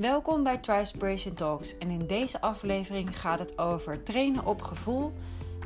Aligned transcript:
Welkom 0.00 0.42
bij 0.42 0.58
Trispiration 0.58 1.34
Talks 1.34 1.78
en 1.78 1.90
in 1.90 2.06
deze 2.06 2.40
aflevering 2.40 3.20
gaat 3.20 3.38
het 3.38 3.58
over 3.58 4.02
trainen 4.02 4.46
op 4.46 4.62
gevoel 4.62 5.12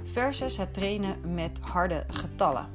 versus 0.05 0.57
het 0.57 0.75
trainen 0.75 1.35
met 1.35 1.61
harde 1.61 2.05
getallen. 2.09 2.67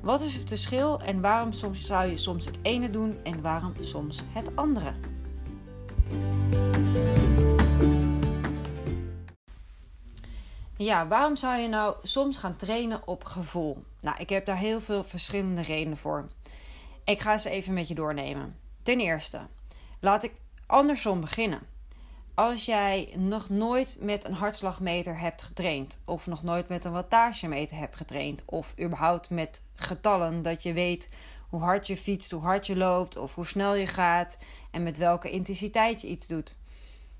Wat 0.00 0.20
is 0.20 0.34
het 0.34 0.48
verschil 0.48 1.00
en 1.00 1.20
waarom 1.20 1.52
soms 1.52 1.86
zou 1.86 2.10
je 2.10 2.16
soms 2.16 2.46
het 2.46 2.58
ene 2.62 2.90
doen 2.90 3.18
en 3.24 3.42
waarom 3.42 3.74
soms 3.78 4.22
het 4.32 4.56
andere? 4.56 4.92
Ja, 10.76 11.08
waarom 11.08 11.36
zou 11.36 11.58
je 11.58 11.68
nou 11.68 11.96
soms 12.02 12.36
gaan 12.36 12.56
trainen 12.56 13.06
op 13.06 13.24
gevoel? 13.24 13.84
Nou, 14.00 14.16
ik 14.18 14.28
heb 14.28 14.46
daar 14.46 14.58
heel 14.58 14.80
veel 14.80 15.04
verschillende 15.04 15.62
redenen 15.62 15.96
voor. 15.96 16.28
Ik 17.04 17.20
ga 17.20 17.38
ze 17.38 17.50
even 17.50 17.74
met 17.74 17.88
je 17.88 17.94
doornemen. 17.94 18.56
Ten 18.82 19.00
eerste, 19.00 19.40
laat 20.00 20.22
ik 20.22 20.32
andersom 20.70 21.20
beginnen. 21.20 21.60
Als 22.34 22.64
jij 22.64 23.12
nog 23.16 23.48
nooit 23.48 23.98
met 24.00 24.24
een 24.24 24.34
hartslagmeter 24.34 25.18
hebt 25.18 25.42
getraind, 25.42 26.02
of 26.04 26.26
nog 26.26 26.42
nooit 26.42 26.68
met 26.68 26.84
een 26.84 26.92
wattagemeter 26.92 27.76
hebt 27.76 27.96
getraind, 27.96 28.42
of 28.46 28.74
überhaupt 28.80 29.30
met 29.30 29.62
getallen 29.74 30.42
dat 30.42 30.62
je 30.62 30.72
weet 30.72 31.08
hoe 31.48 31.60
hard 31.60 31.86
je 31.86 31.96
fietst, 31.96 32.30
hoe 32.30 32.42
hard 32.42 32.66
je 32.66 32.76
loopt, 32.76 33.16
of 33.16 33.34
hoe 33.34 33.46
snel 33.46 33.74
je 33.74 33.86
gaat 33.86 34.44
en 34.70 34.82
met 34.82 34.98
welke 34.98 35.30
intensiteit 35.30 36.00
je 36.00 36.08
iets 36.08 36.26
doet, 36.26 36.58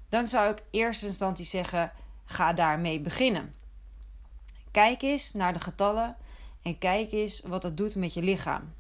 dan 0.09 0.27
zou 0.27 0.51
ik 0.51 0.59
in 0.59 0.81
eerste 0.81 1.07
instantie 1.07 1.45
zeggen: 1.45 1.93
ga 2.25 2.53
daarmee 2.53 3.01
beginnen. 3.01 3.55
Kijk 4.71 5.03
eens 5.03 5.33
naar 5.33 5.53
de 5.53 5.59
getallen 5.59 6.17
en 6.63 6.79
kijk 6.79 7.13
eens 7.13 7.43
wat 7.47 7.63
het 7.63 7.77
doet 7.77 7.97
met 7.97 8.15
je 8.15 8.23
lichaam. 8.23 8.73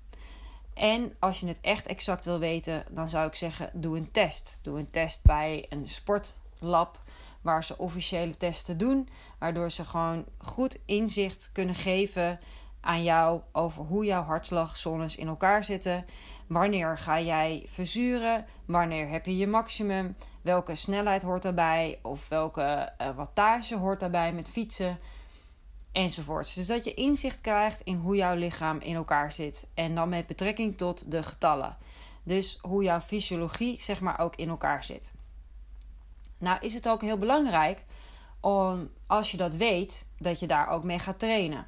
En 0.81 1.15
als 1.19 1.41
je 1.41 1.47
het 1.47 1.61
echt 1.61 1.87
exact 1.87 2.25
wil 2.25 2.39
weten, 2.39 2.85
dan 2.91 3.09
zou 3.09 3.27
ik 3.27 3.35
zeggen: 3.35 3.71
doe 3.73 3.97
een 3.97 4.11
test. 4.11 4.61
Doe 4.63 4.79
een 4.79 4.91
test 4.91 5.25
bij 5.25 5.67
een 5.69 5.87
sportlab 5.87 7.01
waar 7.41 7.65
ze 7.65 7.79
officiële 7.79 8.37
testen 8.37 8.79
doen, 8.79 9.09
waardoor 9.39 9.71
ze 9.71 9.85
gewoon 9.85 10.25
goed 10.39 10.79
inzicht 10.85 11.51
kunnen 11.53 11.75
geven 11.75 12.39
aan 12.81 13.03
jou 13.03 13.41
over 13.53 13.85
hoe 13.85 14.05
jouw 14.05 14.23
hartslagzones 14.23 15.17
in 15.17 15.29
elkaar 15.29 15.65
zitten. 15.65 16.05
Wanneer 16.47 16.99
ga 16.99 17.21
jij 17.21 17.65
verzuren? 17.67 18.47
Wanneer 18.65 19.09
heb 19.09 19.27
je 19.27 19.37
je 19.37 19.47
maximum? 19.47 20.17
Welke 20.43 20.75
snelheid 20.75 21.23
hoort 21.23 21.43
daarbij? 21.43 21.99
Of 22.03 22.29
welke 22.29 22.93
uh, 23.01 23.11
wattage 23.17 23.77
hoort 23.77 24.01
daarbij 24.01 24.33
met 24.33 24.51
fietsen? 24.51 24.99
Enzovoorts. 25.93 26.55
Dus 26.55 26.67
dat 26.67 26.85
je 26.85 26.95
inzicht 26.95 27.41
krijgt 27.41 27.81
in 27.81 27.97
hoe 27.97 28.17
jouw 28.17 28.35
lichaam 28.35 28.79
in 28.79 28.95
elkaar 28.95 29.33
zit. 29.33 29.67
En 29.75 29.95
dan 29.95 30.09
met 30.09 30.27
betrekking 30.27 30.77
tot 30.77 31.11
de 31.11 31.23
getallen. 31.23 31.77
Dus 32.23 32.59
hoe 32.61 32.83
jouw 32.83 33.01
fysiologie 33.01 33.83
zeg 33.83 34.01
maar 34.01 34.19
ook 34.19 34.37
in 34.37 34.49
elkaar 34.49 34.85
zit. 34.85 35.13
Nou 36.39 36.59
is 36.61 36.75
het 36.75 36.89
ook 36.89 37.01
heel 37.01 37.19
belangrijk 37.19 37.85
om 38.41 38.91
als 39.07 39.31
je 39.31 39.37
dat 39.37 39.55
weet, 39.55 40.07
dat 40.19 40.41
je 40.41 40.47
daar 40.47 40.69
ook 40.69 40.85
mee 40.85 40.99
gaat 40.99 41.19
trainen. 41.19 41.67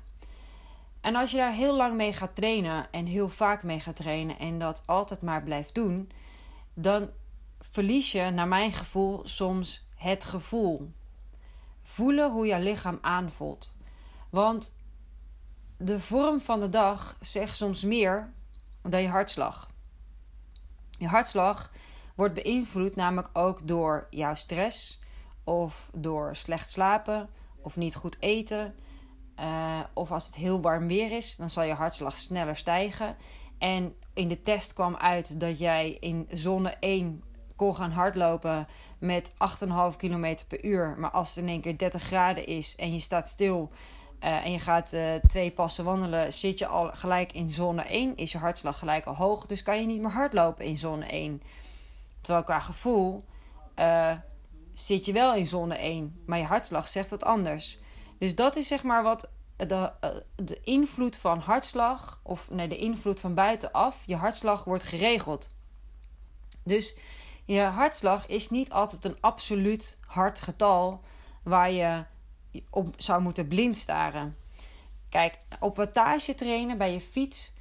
En 1.00 1.16
als 1.16 1.30
je 1.30 1.36
daar 1.36 1.52
heel 1.52 1.76
lang 1.76 1.96
mee 1.96 2.12
gaat 2.12 2.34
trainen 2.34 2.90
en 2.90 3.06
heel 3.06 3.28
vaak 3.28 3.62
mee 3.62 3.80
gaat 3.80 3.96
trainen 3.96 4.38
en 4.38 4.58
dat 4.58 4.82
altijd 4.86 5.22
maar 5.22 5.42
blijft 5.42 5.74
doen, 5.74 6.10
dan 6.74 7.10
verlies 7.60 8.12
je, 8.12 8.30
naar 8.30 8.48
mijn 8.48 8.72
gevoel, 8.72 9.20
soms 9.24 9.86
het 9.94 10.24
gevoel. 10.24 10.92
Voelen 11.82 12.30
hoe 12.30 12.46
je 12.46 12.58
lichaam 12.58 12.98
aanvoelt. 13.00 13.74
Want 14.32 14.76
de 15.76 16.00
vorm 16.00 16.40
van 16.40 16.60
de 16.60 16.68
dag 16.68 17.16
zegt 17.20 17.56
soms 17.56 17.84
meer 17.84 18.32
dan 18.82 19.02
je 19.02 19.08
hartslag. 19.08 19.70
Je 20.90 21.06
hartslag 21.06 21.70
wordt 22.16 22.34
beïnvloed 22.34 22.96
namelijk 22.96 23.28
ook 23.32 23.68
door 23.68 24.06
jouw 24.10 24.34
stress 24.34 24.98
of 25.44 25.90
door 25.94 26.36
slecht 26.36 26.70
slapen 26.70 27.28
of 27.62 27.76
niet 27.76 27.94
goed 27.94 28.16
eten. 28.20 28.74
Uh, 29.40 29.80
of 29.94 30.10
als 30.12 30.26
het 30.26 30.34
heel 30.34 30.60
warm 30.60 30.86
weer 30.86 31.12
is, 31.12 31.36
dan 31.36 31.50
zal 31.50 31.62
je 31.62 31.72
hartslag 31.72 32.18
sneller 32.18 32.56
stijgen. 32.56 33.16
En 33.58 33.94
in 34.14 34.28
de 34.28 34.40
test 34.40 34.72
kwam 34.72 34.96
uit 34.96 35.40
dat 35.40 35.58
jij 35.58 35.90
in 35.90 36.28
zone 36.30 36.70
1 36.70 37.22
kon 37.56 37.74
gaan 37.74 37.90
hardlopen 37.90 38.66
met 38.98 39.32
8,5 39.32 39.36
km 39.96 40.36
per 40.48 40.64
uur. 40.64 40.94
Maar 40.98 41.10
als 41.10 41.34
het 41.34 41.44
in 41.44 41.50
één 41.50 41.60
keer 41.60 41.78
30 41.78 42.02
graden 42.02 42.46
is 42.46 42.76
en 42.76 42.92
je 42.92 43.00
staat 43.00 43.28
stil 43.28 43.70
uh, 44.22 44.44
en 44.44 44.52
je 44.52 44.58
gaat 44.58 44.92
uh, 44.92 45.14
twee 45.14 45.50
passen 45.50 45.84
wandelen, 45.84 46.32
zit 46.32 46.58
je 46.58 46.66
al 46.66 46.90
gelijk 46.92 47.32
in 47.32 47.50
zone 47.50 47.82
1, 47.82 48.16
is 48.16 48.32
je 48.32 48.38
hartslag 48.38 48.78
gelijk 48.78 49.04
al 49.04 49.14
hoog. 49.14 49.46
Dus 49.46 49.62
kan 49.62 49.80
je 49.80 49.86
niet 49.86 50.00
meer 50.00 50.10
hardlopen 50.10 50.64
in 50.64 50.78
zone 50.78 51.06
1. 51.06 51.42
Terwijl 52.20 52.44
qua 52.44 52.60
gevoel 52.60 53.24
uh, 53.76 54.16
zit 54.72 55.04
je 55.04 55.12
wel 55.12 55.34
in 55.34 55.46
zone 55.46 55.74
1, 55.74 56.22
maar 56.26 56.38
je 56.38 56.44
hartslag 56.44 56.88
zegt 56.88 57.10
het 57.10 57.24
anders. 57.24 57.78
Dus 58.18 58.34
dat 58.34 58.56
is 58.56 58.66
zeg 58.66 58.82
maar 58.82 59.02
wat 59.02 59.30
de, 59.56 59.92
de 60.36 60.60
invloed 60.60 61.18
van 61.18 61.38
hartslag, 61.38 62.20
of 62.22 62.50
nee, 62.50 62.68
de 62.68 62.76
invloed 62.76 63.20
van 63.20 63.34
buitenaf, 63.34 64.02
je 64.06 64.16
hartslag 64.16 64.64
wordt 64.64 64.84
geregeld. 64.84 65.54
Dus 66.64 66.96
je 67.44 67.60
hartslag 67.60 68.26
is 68.26 68.50
niet 68.50 68.72
altijd 68.72 69.04
een 69.04 69.20
absoluut 69.20 69.98
hard 70.06 70.40
getal 70.40 71.00
waar 71.42 71.72
je 71.72 72.04
op 72.70 72.94
zou 72.96 73.22
moeten 73.22 73.48
blind 73.48 73.76
staren. 73.76 74.36
Kijk, 75.08 75.38
op 75.60 75.76
wattage 75.76 76.34
trainen 76.34 76.78
bij 76.78 76.92
je 76.92 77.00
fiets, 77.00 77.52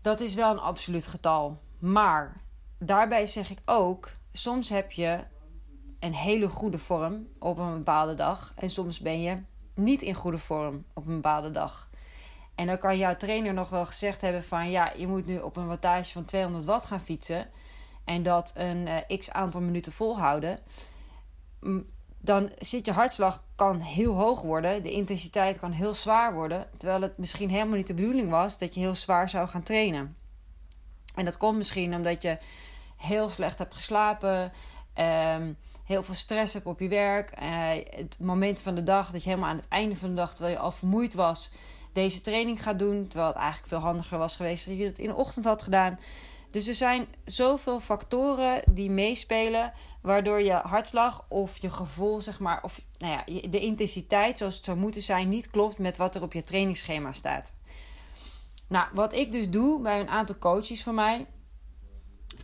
dat 0.00 0.20
is 0.20 0.34
wel 0.34 0.50
een 0.50 0.58
absoluut 0.58 1.06
getal. 1.06 1.58
Maar 1.78 2.40
daarbij 2.78 3.26
zeg 3.26 3.50
ik 3.50 3.58
ook, 3.64 4.12
soms 4.32 4.68
heb 4.68 4.92
je 4.92 5.24
een 6.00 6.14
hele 6.14 6.48
goede 6.48 6.78
vorm 6.78 7.28
op 7.38 7.58
een 7.58 7.76
bepaalde 7.76 8.14
dag. 8.14 8.52
En 8.56 8.70
soms 8.70 9.00
ben 9.00 9.22
je 9.22 9.42
niet 9.74 10.02
in 10.02 10.14
goede 10.14 10.38
vorm 10.38 10.84
op 10.94 11.06
een 11.06 11.14
bepaalde 11.14 11.50
dag. 11.50 11.90
En 12.54 12.66
dan 12.66 12.78
kan 12.78 12.98
jouw 12.98 13.16
trainer 13.16 13.54
nog 13.54 13.68
wel 13.68 13.86
gezegd 13.86 14.20
hebben 14.20 14.44
van 14.44 14.70
ja, 14.70 14.92
je 14.96 15.06
moet 15.06 15.26
nu 15.26 15.38
op 15.38 15.56
een 15.56 15.66
wattage 15.66 16.12
van 16.12 16.24
200 16.24 16.64
watt 16.64 16.86
gaan 16.86 17.00
fietsen. 17.00 17.48
En 18.04 18.22
dat 18.22 18.52
een 18.54 18.86
uh, 18.86 19.18
x 19.18 19.30
aantal 19.30 19.60
minuten 19.60 19.92
volhouden 19.92 20.58
dan 22.26 22.50
zit 22.58 22.86
je 22.86 22.92
hartslag 22.92 23.44
kan 23.54 23.80
heel 23.80 24.14
hoog 24.14 24.42
worden. 24.42 24.82
De 24.82 24.90
intensiteit 24.90 25.58
kan 25.58 25.72
heel 25.72 25.94
zwaar 25.94 26.34
worden. 26.34 26.66
Terwijl 26.76 27.02
het 27.02 27.18
misschien 27.18 27.50
helemaal 27.50 27.76
niet 27.76 27.86
de 27.86 27.94
bedoeling 27.94 28.30
was 28.30 28.58
dat 28.58 28.74
je 28.74 28.80
heel 28.80 28.94
zwaar 28.94 29.28
zou 29.28 29.48
gaan 29.48 29.62
trainen. 29.62 30.16
En 31.14 31.24
dat 31.24 31.36
komt 31.36 31.56
misschien 31.56 31.94
omdat 31.94 32.22
je 32.22 32.38
heel 32.96 33.28
slecht 33.28 33.58
hebt 33.58 33.74
geslapen. 33.74 34.52
Um, 35.34 35.56
heel 35.84 36.02
veel 36.02 36.14
stress 36.14 36.54
hebt 36.54 36.66
op 36.66 36.80
je 36.80 36.88
werk. 36.88 37.40
Uh, 37.42 37.68
het 37.72 38.18
moment 38.20 38.60
van 38.60 38.74
de 38.74 38.82
dag 38.82 39.10
dat 39.10 39.22
je 39.22 39.28
helemaal 39.28 39.50
aan 39.50 39.56
het 39.56 39.68
einde 39.68 39.96
van 39.96 40.08
de 40.08 40.14
dag, 40.14 40.34
terwijl 40.34 40.56
je 40.56 40.62
al 40.62 40.72
vermoeid 40.72 41.14
was, 41.14 41.50
deze 41.92 42.20
training 42.20 42.62
gaat 42.62 42.78
doen. 42.78 43.06
Terwijl 43.08 43.28
het 43.28 43.38
eigenlijk 43.38 43.68
veel 43.68 43.78
handiger 43.78 44.18
was 44.18 44.36
geweest 44.36 44.66
dat 44.66 44.78
je 44.78 44.84
het 44.84 44.98
in 44.98 45.08
de 45.08 45.14
ochtend 45.14 45.44
had 45.44 45.62
gedaan. 45.62 45.98
Dus 46.56 46.68
er 46.68 46.74
zijn 46.74 47.06
zoveel 47.24 47.80
factoren 47.80 48.62
die 48.70 48.90
meespelen, 48.90 49.72
waardoor 50.02 50.40
je 50.40 50.52
hartslag 50.52 51.24
of 51.28 51.58
je 51.58 51.70
gevoel, 51.70 52.20
zeg 52.20 52.38
maar, 52.38 52.62
of 52.62 52.80
nou 52.98 53.12
ja, 53.12 53.48
de 53.48 53.60
intensiteit 53.60 54.38
zoals 54.38 54.56
het 54.56 54.64
zou 54.64 54.78
moeten 54.78 55.02
zijn, 55.02 55.28
niet 55.28 55.50
klopt 55.50 55.78
met 55.78 55.96
wat 55.96 56.14
er 56.14 56.22
op 56.22 56.32
je 56.32 56.44
trainingsschema 56.44 57.12
staat. 57.12 57.52
Nou, 58.68 58.88
wat 58.94 59.12
ik 59.12 59.32
dus 59.32 59.50
doe 59.50 59.82
bij 59.82 60.00
een 60.00 60.08
aantal 60.08 60.38
coaches 60.38 60.82
van 60.82 60.94
mij, 60.94 61.26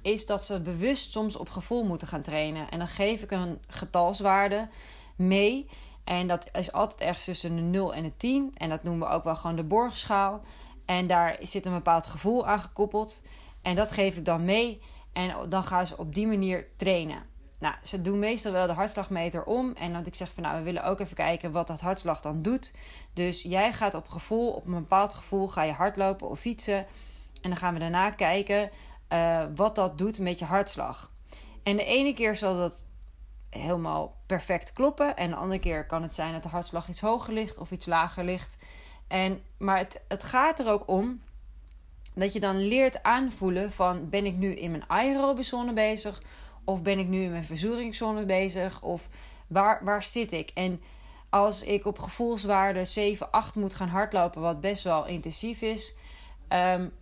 is 0.03 0.27
dat 0.27 0.45
ze 0.45 0.61
bewust 0.61 1.13
soms 1.13 1.37
op 1.37 1.49
gevoel 1.49 1.85
moeten 1.85 2.09
gaan 2.09 2.23
trainen. 2.23 2.71
En 2.71 2.79
dan 2.79 2.89
geef 2.89 3.23
ik 3.23 3.31
een 3.31 3.59
getalswaarde 3.69 4.69
mee. 5.17 5.69
En 6.05 6.27
dat 6.27 6.49
is 6.53 6.73
altijd 6.73 7.01
ergens 7.01 7.25
tussen 7.25 7.57
de 7.57 7.63
0 7.63 7.95
en 7.95 8.03
de 8.03 8.17
10. 8.17 8.53
En 8.57 8.69
dat 8.69 8.83
noemen 8.83 9.09
we 9.09 9.15
ook 9.15 9.25
wel 9.25 9.37
gewoon 9.37 9.57
de 9.57 9.65
borgschaal. 9.65 10.41
En 10.87 11.07
daar 11.07 11.37
zit 11.41 11.67
een 11.67 11.73
bepaald 11.73 12.07
gevoel 12.07 12.47
aan 12.47 12.61
gekoppeld. 12.61 13.23
En 13.63 13.75
dat 13.75 13.93
geef 13.93 14.17
ik 14.17 14.25
dan 14.25 14.45
mee. 14.45 14.81
En 15.13 15.49
dan 15.49 15.65
gaan 15.65 15.87
ze 15.87 15.97
op 15.97 16.15
die 16.15 16.27
manier 16.27 16.67
trainen. 16.77 17.23
Nou, 17.63 17.75
ze 17.83 18.01
doen 18.01 18.19
meestal 18.19 18.53
wel 18.53 18.67
de 18.67 18.73
hartslagmeter 18.73 19.45
om. 19.45 19.73
En 19.75 19.93
dat 19.93 20.07
ik 20.07 20.15
zeg 20.15 20.33
van 20.33 20.43
nou, 20.43 20.57
we 20.57 20.63
willen 20.63 20.85
ook 20.85 21.01
even 21.01 21.17
kijken 21.17 21.53
wat 21.53 21.67
dat 21.67 21.81
hartslag 21.81 22.21
dan 22.21 22.43
doet. 22.43 22.75
Dus 23.13 23.43
jij 23.43 23.73
gaat 23.73 23.95
op 23.95 24.09
gevoel, 24.09 24.51
op 24.51 24.67
een 24.67 24.73
bepaald 24.73 25.15
gevoel, 25.15 25.49
ga 25.49 25.63
je 25.63 25.73
hardlopen 25.73 26.29
of 26.29 26.41
fietsen. 26.41 26.87
En 27.43 27.51
dan 27.51 27.57
gaan 27.57 27.75
we 27.75 27.81
daarna 27.81 28.11
kijken 28.11 28.71
uh, 29.13 29.45
wat 29.55 29.75
dat 29.75 29.99
doet 29.99 30.19
met 30.19 30.39
je 30.39 30.45
hartslag. 30.45 31.11
En 31.63 31.77
de 31.77 31.85
ene 31.85 32.15
keer 32.15 32.37
zal 32.37 32.57
dat 32.57 32.87
helemaal 33.51 34.17
perfect 34.27 34.73
kloppen. 34.73 35.17
En 35.17 35.31
de 35.31 35.37
andere 35.37 35.61
keer 35.61 35.87
kan 35.87 36.03
het 36.03 36.15
zijn 36.15 36.33
dat 36.33 36.43
de 36.43 36.49
hartslag 36.49 36.89
iets 36.89 37.01
hoger 37.01 37.33
ligt 37.33 37.59
of 37.59 37.71
iets 37.71 37.87
lager 37.87 38.25
ligt. 38.25 38.65
En, 39.09 39.43
maar 39.59 39.79
het, 39.79 40.05
het 40.09 40.25
gaat 40.25 40.59
er 40.59 40.71
ook 40.71 40.89
om 40.89 41.23
dat 42.15 42.33
je 42.33 42.41
dan 42.41 42.57
leert 42.57 43.03
aanvoelen 43.03 43.73
van 43.73 44.09
ben 44.09 44.27
ik 44.27 44.37
nu 44.37 44.55
in 44.55 44.71
mijn 44.71 44.91
aerobe 44.91 45.43
zone 45.43 45.73
bezig 45.73 46.23
of 46.65 46.83
ben 46.83 46.99
ik 46.99 47.09
nu 47.09 47.23
in 47.23 47.31
mijn 47.31 47.45
verzoeringszone 47.45 48.25
bezig 48.25 48.83
of 48.83 49.09
waar, 49.47 49.85
waar 49.85 50.05
zit 50.05 50.33
ik? 50.33 50.51
En 50.55 50.81
als 51.31 51.63
ik 51.63 51.87
op 51.87 51.99
gevoelswaarde 51.99 52.85
7, 52.85 53.31
8 53.31 53.55
moet 53.57 53.75
gaan 53.75 53.89
hardlopen, 53.89 54.41
wat 54.41 54.61
best 54.61 54.85
wel 54.85 55.07
intensief 55.07 55.63
is, 55.63 55.95
um, 56.49 56.93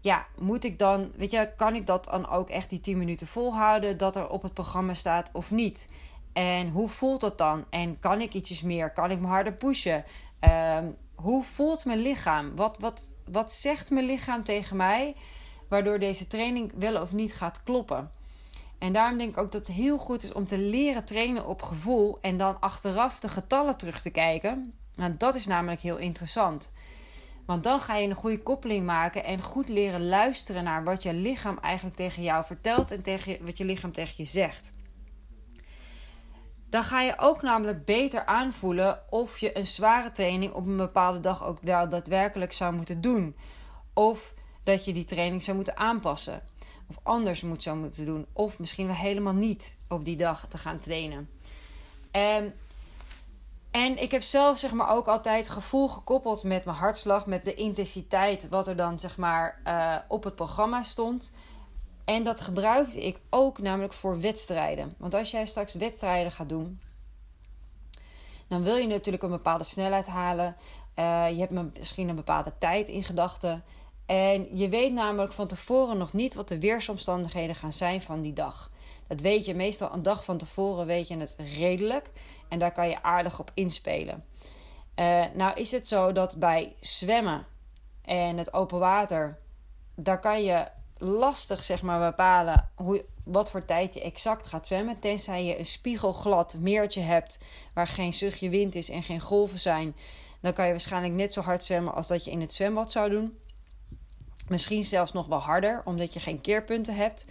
ja, 0.00 0.26
moet 0.36 0.64
ik 0.64 0.78
dan, 0.78 1.12
weet 1.16 1.30
je, 1.30 1.52
kan 1.56 1.74
ik 1.74 1.86
dat 1.86 2.04
dan 2.04 2.28
ook 2.28 2.50
echt 2.50 2.70
die 2.70 2.80
10 2.80 2.98
minuten 2.98 3.26
volhouden 3.26 3.96
dat 3.96 4.16
er 4.16 4.28
op 4.28 4.42
het 4.42 4.54
programma 4.54 4.94
staat 4.94 5.30
of 5.32 5.50
niet? 5.50 5.88
En 6.32 6.68
hoe 6.68 6.88
voelt 6.88 7.20
dat 7.20 7.38
dan? 7.38 7.64
En 7.70 7.98
kan 7.98 8.20
ik 8.20 8.34
ietsjes 8.34 8.62
meer? 8.62 8.92
Kan 8.92 9.10
ik 9.10 9.20
me 9.20 9.26
harder 9.26 9.52
pushen? 9.52 10.04
Ehm, 10.40 10.90
hoe 11.22 11.44
voelt 11.44 11.84
mijn 11.84 11.98
lichaam? 11.98 12.56
Wat, 12.56 12.76
wat, 12.78 13.18
wat 13.30 13.52
zegt 13.52 13.90
mijn 13.90 14.06
lichaam 14.06 14.44
tegen 14.44 14.76
mij? 14.76 15.16
Waardoor 15.68 15.98
deze 15.98 16.26
training 16.26 16.72
wel 16.78 17.00
of 17.02 17.12
niet 17.12 17.34
gaat 17.34 17.62
kloppen. 17.62 18.10
En 18.78 18.92
daarom 18.92 19.18
denk 19.18 19.30
ik 19.30 19.38
ook 19.38 19.52
dat 19.52 19.66
het 19.66 19.76
heel 19.76 19.98
goed 19.98 20.22
is 20.22 20.32
om 20.32 20.46
te 20.46 20.58
leren 20.58 21.04
trainen 21.04 21.46
op 21.46 21.62
gevoel 21.62 22.18
en 22.20 22.36
dan 22.36 22.60
achteraf 22.60 23.20
de 23.20 23.28
getallen 23.28 23.76
terug 23.76 24.02
te 24.02 24.10
kijken. 24.10 24.74
Nou, 24.96 25.14
dat 25.16 25.34
is 25.34 25.46
namelijk 25.46 25.80
heel 25.80 25.96
interessant. 25.96 26.72
Want 27.46 27.62
dan 27.62 27.80
ga 27.80 27.96
je 27.96 28.08
een 28.08 28.14
goede 28.14 28.42
koppeling 28.42 28.86
maken 28.86 29.24
en 29.24 29.42
goed 29.42 29.68
leren 29.68 30.08
luisteren 30.08 30.64
naar 30.64 30.84
wat 30.84 31.02
je 31.02 31.12
lichaam 31.14 31.58
eigenlijk 31.58 31.96
tegen 31.96 32.22
jou 32.22 32.44
vertelt 32.44 32.90
en 32.90 33.02
tegen 33.02 33.44
wat 33.44 33.58
je 33.58 33.64
lichaam 33.64 33.92
tegen 33.92 34.14
je 34.16 34.24
zegt. 34.24 34.70
Dan 36.70 36.84
ga 36.84 37.00
je 37.00 37.14
ook 37.18 37.42
namelijk 37.42 37.84
beter 37.84 38.26
aanvoelen 38.26 39.00
of 39.10 39.38
je 39.38 39.58
een 39.58 39.66
zware 39.66 40.10
training 40.10 40.52
op 40.52 40.66
een 40.66 40.76
bepaalde 40.76 41.20
dag 41.20 41.44
ook 41.44 41.58
wel 41.62 41.88
daadwerkelijk 41.88 42.52
zou 42.52 42.74
moeten 42.74 43.00
doen. 43.00 43.36
Of 43.94 44.34
dat 44.64 44.84
je 44.84 44.92
die 44.92 45.04
training 45.04 45.42
zou 45.42 45.56
moeten 45.56 45.76
aanpassen. 45.76 46.42
Of 46.88 46.98
anders 47.02 47.42
moet 47.42 47.62
zou 47.62 47.76
moeten 47.76 48.04
doen. 48.04 48.26
Of 48.32 48.58
misschien 48.58 48.86
wel 48.86 48.96
helemaal 48.96 49.34
niet 49.34 49.78
op 49.88 50.04
die 50.04 50.16
dag 50.16 50.46
te 50.48 50.58
gaan 50.58 50.78
trainen. 50.78 51.30
En 52.10 52.54
en 53.70 54.02
ik 54.02 54.10
heb 54.10 54.22
zelf 54.22 54.58
zeg 54.58 54.72
maar 54.72 54.90
ook 54.90 55.06
altijd 55.06 55.48
gevoel 55.48 55.88
gekoppeld 55.88 56.44
met 56.44 56.64
mijn 56.64 56.76
hartslag, 56.76 57.26
met 57.26 57.44
de 57.44 57.54
intensiteit 57.54 58.48
wat 58.48 58.66
er 58.66 58.76
dan 58.76 58.98
zeg 58.98 59.16
maar 59.16 59.60
uh, 59.64 59.96
op 60.08 60.24
het 60.24 60.34
programma 60.34 60.82
stond. 60.82 61.34
En 62.10 62.22
dat 62.22 62.40
gebruikte 62.40 63.06
ik 63.06 63.18
ook 63.28 63.58
namelijk 63.58 63.92
voor 63.92 64.20
wedstrijden. 64.20 64.94
Want 64.98 65.14
als 65.14 65.30
jij 65.30 65.46
straks 65.46 65.74
wedstrijden 65.74 66.32
gaat 66.32 66.48
doen, 66.48 66.80
dan 68.48 68.62
wil 68.62 68.76
je 68.76 68.86
natuurlijk 68.86 69.22
een 69.22 69.30
bepaalde 69.30 69.64
snelheid 69.64 70.06
halen. 70.06 70.56
Uh, 70.96 71.30
je 71.30 71.38
hebt 71.38 71.76
misschien 71.78 72.08
een 72.08 72.14
bepaalde 72.14 72.52
tijd 72.58 72.88
in 72.88 73.02
gedachten. 73.02 73.64
En 74.06 74.56
je 74.56 74.68
weet 74.68 74.92
namelijk 74.92 75.32
van 75.32 75.46
tevoren 75.46 75.98
nog 75.98 76.12
niet 76.12 76.34
wat 76.34 76.48
de 76.48 76.60
weersomstandigheden 76.60 77.54
gaan 77.54 77.72
zijn 77.72 78.00
van 78.00 78.20
die 78.20 78.32
dag. 78.32 78.70
Dat 79.06 79.20
weet 79.20 79.44
je 79.44 79.54
meestal 79.54 79.92
een 79.92 80.02
dag 80.02 80.24
van 80.24 80.38
tevoren, 80.38 80.86
weet 80.86 81.08
je 81.08 81.16
het 81.16 81.36
redelijk. 81.56 82.08
En 82.48 82.58
daar 82.58 82.72
kan 82.72 82.88
je 82.88 83.02
aardig 83.02 83.40
op 83.40 83.50
inspelen. 83.54 84.24
Uh, 84.96 85.24
nou 85.34 85.54
is 85.54 85.72
het 85.72 85.88
zo 85.88 86.12
dat 86.12 86.38
bij 86.38 86.74
zwemmen 86.80 87.46
en 88.02 88.36
het 88.38 88.52
open 88.52 88.78
water, 88.78 89.36
daar 89.96 90.20
kan 90.20 90.42
je 90.42 90.78
lastig 91.00 91.64
zeg 91.64 91.82
maar 91.82 92.10
bepalen 92.10 92.70
hoe, 92.74 93.04
wat 93.24 93.50
voor 93.50 93.64
tijd 93.64 93.94
je 93.94 94.02
exact 94.02 94.46
gaat 94.46 94.66
zwemmen. 94.66 95.00
Tenzij 95.00 95.44
je 95.44 95.58
een 95.58 95.66
spiegelglad 95.66 96.56
meertje 96.58 97.00
hebt 97.00 97.40
waar 97.74 97.86
geen 97.86 98.12
zuchtje 98.12 98.48
wind 98.48 98.74
is 98.74 98.90
en 98.90 99.02
geen 99.02 99.20
golven 99.20 99.58
zijn. 99.58 99.96
Dan 100.40 100.52
kan 100.52 100.64
je 100.64 100.70
waarschijnlijk 100.70 101.14
net 101.14 101.32
zo 101.32 101.40
hard 101.40 101.64
zwemmen 101.64 101.94
als 101.94 102.06
dat 102.06 102.24
je 102.24 102.30
in 102.30 102.40
het 102.40 102.54
zwembad 102.54 102.92
zou 102.92 103.10
doen. 103.10 103.38
Misschien 104.48 104.84
zelfs 104.84 105.12
nog 105.12 105.26
wel 105.26 105.38
harder, 105.38 105.80
omdat 105.84 106.14
je 106.14 106.20
geen 106.20 106.40
keerpunten 106.40 106.94
hebt. 106.94 107.26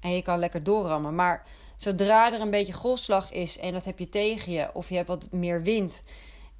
En 0.00 0.10
je 0.10 0.22
kan 0.22 0.38
lekker 0.38 0.62
doorrammen. 0.62 1.14
Maar 1.14 1.46
zodra 1.76 2.32
er 2.32 2.40
een 2.40 2.50
beetje 2.50 2.72
golfslag 2.72 3.32
is 3.32 3.58
en 3.58 3.72
dat 3.72 3.84
heb 3.84 3.98
je 3.98 4.08
tegen 4.08 4.52
je, 4.52 4.70
of 4.72 4.88
je 4.88 4.96
hebt 4.96 5.08
wat 5.08 5.28
meer 5.30 5.62
wind, 5.62 6.02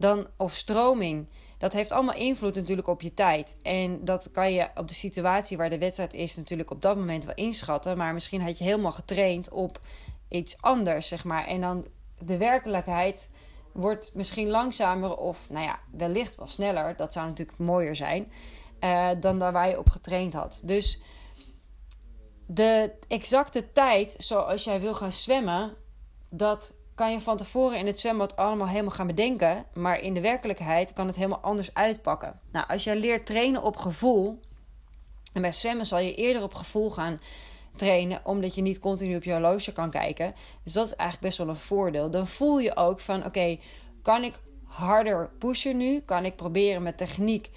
dan, 0.03 0.27
of 0.37 0.55
stroming, 0.55 1.29
dat 1.59 1.73
heeft 1.73 1.93
allemaal 1.93 2.15
invloed 2.15 2.55
natuurlijk 2.55 2.89
op 2.89 3.03
je 3.03 3.15
tijd. 3.15 3.57
En 3.63 4.05
dat 4.05 4.31
kan 4.31 4.53
je 4.53 4.69
op 4.75 4.89
de 4.89 4.95
situatie 4.95 5.57
waar 5.57 5.71
de 5.71 5.79
wedstrijd 5.79 6.15
is 6.15 6.37
natuurlijk 6.37 6.71
op 6.71 6.83
dat 6.83 6.97
moment 6.97 7.25
wel 7.25 7.35
inschatten. 7.35 7.97
Maar 7.97 8.13
misschien 8.13 8.43
had 8.43 8.59
je 8.59 8.65
helemaal 8.65 8.93
getraind 8.93 9.51
op 9.51 9.79
iets 10.29 10.63
anders, 10.63 11.09
zeg 11.09 11.25
maar. 11.25 11.47
En 11.47 11.61
dan 11.61 11.87
de 12.19 12.37
werkelijkheid 12.37 13.29
wordt 13.73 14.11
misschien 14.15 14.49
langzamer 14.49 15.17
of, 15.17 15.51
nou 15.51 15.65
ja, 15.65 15.79
wellicht 15.91 16.37
wel 16.37 16.49
sneller. 16.49 16.97
Dat 16.97 17.13
zou 17.13 17.27
natuurlijk 17.29 17.59
mooier 17.59 17.97
zijn. 17.97 18.33
Uh, 18.81 19.09
dan 19.21 19.39
daar 19.39 19.53
waar 19.53 19.69
je 19.69 19.79
op 19.79 19.91
getraind 19.91 20.33
had. 20.33 20.63
Dus 20.65 21.01
de 22.47 22.93
exacte 23.09 23.73
tijd 23.73 24.15
zoals 24.19 24.65
jij 24.65 24.81
wil 24.81 24.95
gaan 24.95 25.13
zwemmen, 25.13 25.77
dat 26.31 26.75
kan 26.95 27.13
je 27.13 27.21
van 27.21 27.37
tevoren 27.37 27.79
in 27.79 27.87
het 27.87 27.99
zwembad 27.99 28.37
allemaal 28.37 28.69
helemaal 28.69 28.91
gaan 28.91 29.07
bedenken. 29.07 29.65
Maar 29.75 30.01
in 30.01 30.15
de 30.15 30.21
werkelijkheid 30.21 30.93
kan 30.93 31.07
het 31.07 31.17
helemaal 31.17 31.41
anders 31.41 31.75
uitpakken. 31.75 32.41
Nou, 32.53 32.67
als 32.69 32.85
jij 32.85 32.97
leert 32.97 33.27
trainen 33.27 33.63
op 33.63 33.77
gevoel. 33.77 34.41
En 35.33 35.43
bij 35.43 35.53
zwemmen 35.53 35.87
zal 35.87 35.99
je 35.99 36.15
eerder 36.15 36.43
op 36.43 36.55
gevoel 36.55 36.91
gaan 36.91 37.21
trainen, 37.77 38.21
omdat 38.25 38.55
je 38.55 38.63
niet 38.63 38.79
continu 38.79 39.17
op 39.17 39.25
je 39.25 39.33
horloge 39.33 39.73
kan 39.73 39.91
kijken. 39.91 40.33
Dus 40.63 40.73
dat 40.73 40.87
is 40.87 40.95
eigenlijk 40.95 41.21
best 41.21 41.39
wel 41.39 41.49
een 41.49 41.61
voordeel. 41.61 42.11
Dan 42.11 42.27
voel 42.27 42.59
je 42.59 42.77
ook 42.77 43.01
van: 43.01 43.25
oké, 43.25 43.57
kan 44.03 44.25
ik 44.25 44.41
harder 44.65 45.31
pushen 45.39 45.77
nu? 45.77 46.01
Kan 46.01 46.25
ik 46.25 46.37
proberen 46.37 46.83
met 46.83 46.97
techniek 46.97 47.51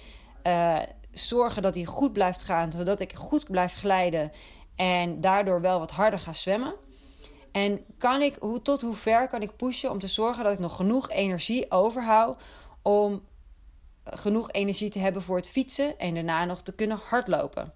uh, 0.46 0.78
zorgen 1.12 1.62
dat 1.62 1.74
hij 1.74 1.84
goed 1.84 2.12
blijft 2.12 2.42
gaan, 2.42 2.72
zodat 2.72 3.00
ik 3.00 3.12
goed 3.12 3.50
blijf 3.50 3.74
glijden 3.74 4.30
en 4.76 5.20
daardoor 5.20 5.60
wel 5.60 5.78
wat 5.78 5.90
harder 5.90 6.18
ga 6.18 6.32
zwemmen? 6.32 6.74
En 7.56 7.84
kan 7.98 8.22
ik, 8.22 8.36
hoe, 8.40 8.62
tot 8.62 8.82
hoe 8.82 8.94
ver 8.94 9.28
kan 9.28 9.42
ik 9.42 9.56
pushen 9.56 9.90
om 9.90 9.98
te 9.98 10.06
zorgen 10.06 10.44
dat 10.44 10.52
ik 10.52 10.58
nog 10.58 10.76
genoeg 10.76 11.10
energie 11.10 11.70
overhoud 11.70 12.36
om 12.82 13.22
genoeg 14.04 14.50
energie 14.50 14.88
te 14.90 14.98
hebben 14.98 15.22
voor 15.22 15.36
het 15.36 15.50
fietsen 15.50 15.98
en 15.98 16.14
daarna 16.14 16.44
nog 16.44 16.62
te 16.62 16.74
kunnen 16.74 17.00
hardlopen? 17.04 17.74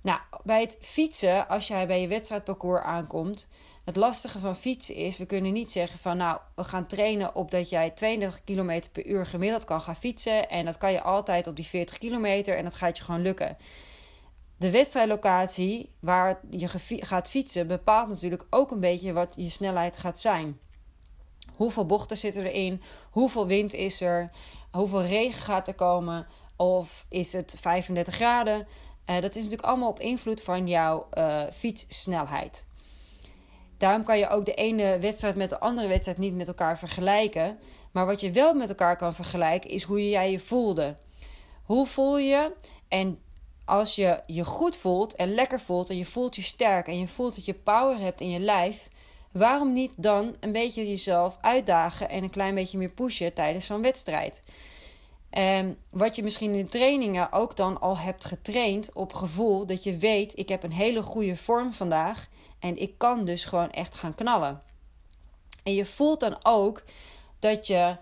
Nou, 0.00 0.20
bij 0.44 0.60
het 0.60 0.76
fietsen, 0.80 1.48
als 1.48 1.68
jij 1.68 1.86
bij 1.86 2.00
je 2.00 2.06
wedstrijdparcours 2.06 2.84
aankomt, 2.84 3.48
het 3.84 3.96
lastige 3.96 4.38
van 4.38 4.56
fietsen 4.56 4.94
is, 4.94 5.16
we 5.16 5.26
kunnen 5.26 5.52
niet 5.52 5.70
zeggen 5.70 5.98
van 5.98 6.16
nou, 6.16 6.40
we 6.54 6.64
gaan 6.64 6.86
trainen 6.86 7.34
op 7.34 7.50
dat 7.50 7.68
jij 7.68 7.90
32 7.90 8.44
km 8.44 8.82
per 8.92 9.06
uur 9.06 9.26
gemiddeld 9.26 9.64
kan 9.64 9.80
gaan 9.80 9.96
fietsen. 9.96 10.48
En 10.48 10.64
dat 10.64 10.78
kan 10.78 10.92
je 10.92 11.02
altijd 11.02 11.46
op 11.46 11.56
die 11.56 11.66
40 11.66 11.98
kilometer 11.98 12.56
en 12.56 12.64
dat 12.64 12.74
gaat 12.74 12.96
je 12.96 13.04
gewoon 13.04 13.22
lukken. 13.22 13.56
De 14.62 14.70
wedstrijdlocatie 14.70 15.90
waar 16.00 16.40
je 16.50 16.68
gaat 17.00 17.30
fietsen 17.30 17.66
bepaalt 17.66 18.08
natuurlijk 18.08 18.46
ook 18.50 18.70
een 18.70 18.80
beetje 18.80 19.12
wat 19.12 19.34
je 19.36 19.48
snelheid 19.48 19.96
gaat 19.96 20.20
zijn. 20.20 20.58
Hoeveel 21.54 21.86
bochten 21.86 22.16
zitten 22.16 22.46
erin? 22.46 22.82
Hoeveel 23.10 23.46
wind 23.46 23.72
is 23.72 24.00
er? 24.00 24.30
Hoeveel 24.70 25.02
regen 25.02 25.42
gaat 25.42 25.68
er 25.68 25.74
komen? 25.74 26.26
Of 26.56 27.06
is 27.08 27.32
het 27.32 27.56
35 27.60 28.14
graden? 28.14 28.66
Uh, 29.06 29.20
dat 29.20 29.34
is 29.34 29.42
natuurlijk 29.42 29.68
allemaal 29.68 29.88
op 29.88 30.00
invloed 30.00 30.42
van 30.42 30.68
jouw 30.68 31.08
uh, 31.18 31.42
fietssnelheid. 31.52 32.66
Daarom 33.78 34.04
kan 34.04 34.18
je 34.18 34.28
ook 34.28 34.44
de 34.44 34.54
ene 34.54 34.98
wedstrijd 34.98 35.36
met 35.36 35.48
de 35.48 35.60
andere 35.60 35.88
wedstrijd 35.88 36.18
niet 36.18 36.34
met 36.34 36.48
elkaar 36.48 36.78
vergelijken. 36.78 37.58
Maar 37.92 38.06
wat 38.06 38.20
je 38.20 38.30
wel 38.30 38.54
met 38.54 38.68
elkaar 38.68 38.96
kan 38.96 39.14
vergelijken 39.14 39.70
is 39.70 39.82
hoe 39.82 40.08
jij 40.08 40.30
je 40.30 40.38
voelde. 40.38 40.96
Hoe 41.62 41.86
voel 41.86 42.18
je? 42.18 42.52
En 42.88 43.18
als 43.64 43.94
je 43.94 44.22
je 44.26 44.44
goed 44.44 44.76
voelt 44.76 45.14
en 45.14 45.34
lekker 45.34 45.60
voelt 45.60 45.90
en 45.90 45.96
je 45.96 46.04
voelt 46.04 46.36
je 46.36 46.42
sterk 46.42 46.86
en 46.86 46.98
je 46.98 47.08
voelt 47.08 47.34
dat 47.34 47.44
je 47.44 47.54
power 47.54 47.98
hebt 47.98 48.20
in 48.20 48.30
je 48.30 48.40
lijf, 48.40 48.88
waarom 49.32 49.72
niet 49.72 49.92
dan 49.96 50.36
een 50.40 50.52
beetje 50.52 50.88
jezelf 50.88 51.36
uitdagen 51.40 52.08
en 52.08 52.22
een 52.22 52.30
klein 52.30 52.54
beetje 52.54 52.78
meer 52.78 52.92
pushen 52.92 53.34
tijdens 53.34 53.66
zo'n 53.66 53.82
wedstrijd? 53.82 54.42
En 55.30 55.78
wat 55.90 56.16
je 56.16 56.22
misschien 56.22 56.54
in 56.54 56.68
trainingen 56.68 57.32
ook 57.32 57.56
dan 57.56 57.80
al 57.80 57.98
hebt 57.98 58.24
getraind 58.24 58.92
op 58.92 59.12
gevoel 59.12 59.66
dat 59.66 59.84
je 59.84 59.96
weet, 59.96 60.38
ik 60.38 60.48
heb 60.48 60.62
een 60.62 60.72
hele 60.72 61.02
goede 61.02 61.36
vorm 61.36 61.72
vandaag 61.72 62.28
en 62.58 62.76
ik 62.76 62.98
kan 62.98 63.24
dus 63.24 63.44
gewoon 63.44 63.70
echt 63.70 63.94
gaan 63.94 64.14
knallen. 64.14 64.60
En 65.62 65.74
je 65.74 65.84
voelt 65.84 66.20
dan 66.20 66.36
ook 66.42 66.82
dat 67.38 67.66
je 67.66 67.96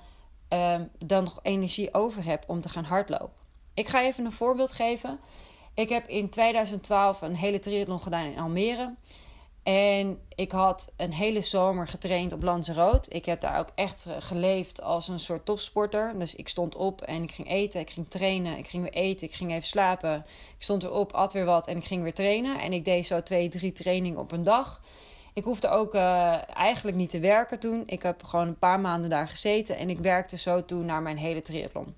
uh, 0.52 0.80
dan 0.98 1.24
nog 1.24 1.38
energie 1.42 1.94
over 1.94 2.24
hebt 2.24 2.46
om 2.46 2.60
te 2.60 2.68
gaan 2.68 2.84
hardlopen. 2.84 3.32
Ik 3.74 3.88
ga 3.88 4.02
even 4.02 4.24
een 4.24 4.32
voorbeeld 4.32 4.72
geven. 4.72 5.20
Ik 5.80 5.88
heb 5.88 6.08
in 6.08 6.28
2012 6.28 7.22
een 7.22 7.34
hele 7.34 7.58
triathlon 7.58 8.00
gedaan 8.00 8.24
in 8.24 8.38
Almere. 8.38 8.94
En 9.62 10.18
ik 10.34 10.52
had 10.52 10.92
een 10.96 11.12
hele 11.12 11.40
zomer 11.40 11.88
getraind 11.88 12.32
op 12.32 12.42
Lanzarote. 12.42 13.10
Ik 13.10 13.24
heb 13.24 13.40
daar 13.40 13.58
ook 13.58 13.70
echt 13.74 14.06
eh, 14.06 14.16
geleefd 14.18 14.82
als 14.82 15.08
een 15.08 15.18
soort 15.18 15.44
topsporter. 15.44 16.18
Dus 16.18 16.34
ik 16.34 16.48
stond 16.48 16.74
op 16.74 17.02
en 17.02 17.22
ik 17.22 17.30
ging 17.30 17.48
eten, 17.48 17.80
ik 17.80 17.90
ging 17.90 18.06
trainen, 18.08 18.58
ik 18.58 18.66
ging 18.66 18.82
weer 18.82 18.92
eten, 18.92 19.26
ik 19.26 19.34
ging 19.34 19.50
even 19.50 19.66
slapen. 19.66 20.16
Ik 20.56 20.62
stond 20.62 20.84
erop, 20.84 21.12
at 21.12 21.32
weer 21.32 21.44
wat 21.44 21.66
en 21.66 21.76
ik 21.76 21.84
ging 21.84 22.02
weer 22.02 22.14
trainen. 22.14 22.60
En 22.60 22.72
ik 22.72 22.84
deed 22.84 23.06
zo 23.06 23.22
twee, 23.22 23.48
drie 23.48 23.72
trainingen 23.72 24.18
op 24.18 24.32
een 24.32 24.44
dag. 24.44 24.80
Ik 25.34 25.44
hoefde 25.44 25.68
ook 25.68 25.94
uh, 25.94 26.56
eigenlijk 26.56 26.96
niet 26.96 27.10
te 27.10 27.20
werken 27.20 27.60
toen. 27.60 27.82
Ik 27.86 28.02
heb 28.02 28.24
gewoon 28.24 28.46
een 28.46 28.58
paar 28.58 28.80
maanden 28.80 29.10
daar 29.10 29.28
gezeten 29.28 29.76
en 29.76 29.90
ik 29.90 29.98
werkte 29.98 30.38
zo 30.38 30.64
toe 30.64 30.82
naar 30.82 31.02
mijn 31.02 31.18
hele 31.18 31.42
triathlon. 31.42 31.94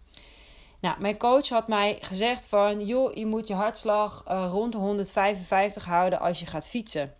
Nou, 0.82 1.00
mijn 1.00 1.16
coach 1.16 1.48
had 1.48 1.68
mij 1.68 1.98
gezegd 2.00 2.48
van... 2.48 2.86
joh, 2.86 3.14
je 3.14 3.26
moet 3.26 3.46
je 3.46 3.54
hartslag 3.54 4.24
uh, 4.28 4.48
rond 4.50 4.72
de 4.72 4.78
155 4.78 5.84
houden 5.84 6.20
als 6.20 6.40
je 6.40 6.46
gaat 6.46 6.68
fietsen. 6.68 7.14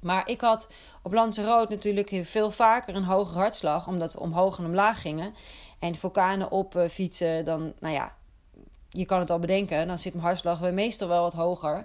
Maar 0.00 0.28
ik 0.28 0.40
had 0.40 0.68
op 1.02 1.12
Lanzarote 1.12 1.72
natuurlijk 1.72 2.18
veel 2.22 2.50
vaker 2.50 2.96
een 2.96 3.04
hogere 3.04 3.38
hartslag, 3.38 3.86
omdat 3.86 4.12
we 4.12 4.20
omhoog 4.20 4.58
en 4.58 4.64
omlaag 4.64 5.00
gingen. 5.00 5.34
En 5.78 5.94
vulkanen 5.94 6.50
op 6.50 6.74
uh, 6.74 6.88
fietsen, 6.88 7.44
dan, 7.44 7.72
nou 7.80 7.94
ja, 7.94 8.16
je 8.88 9.06
kan 9.06 9.18
het 9.18 9.30
al 9.30 9.38
bedenken, 9.38 9.86
dan 9.86 9.98
zit 9.98 10.12
mijn 10.12 10.26
hartslag 10.26 10.70
meestal 10.70 11.08
wel 11.08 11.22
wat 11.22 11.32
hoger. 11.32 11.84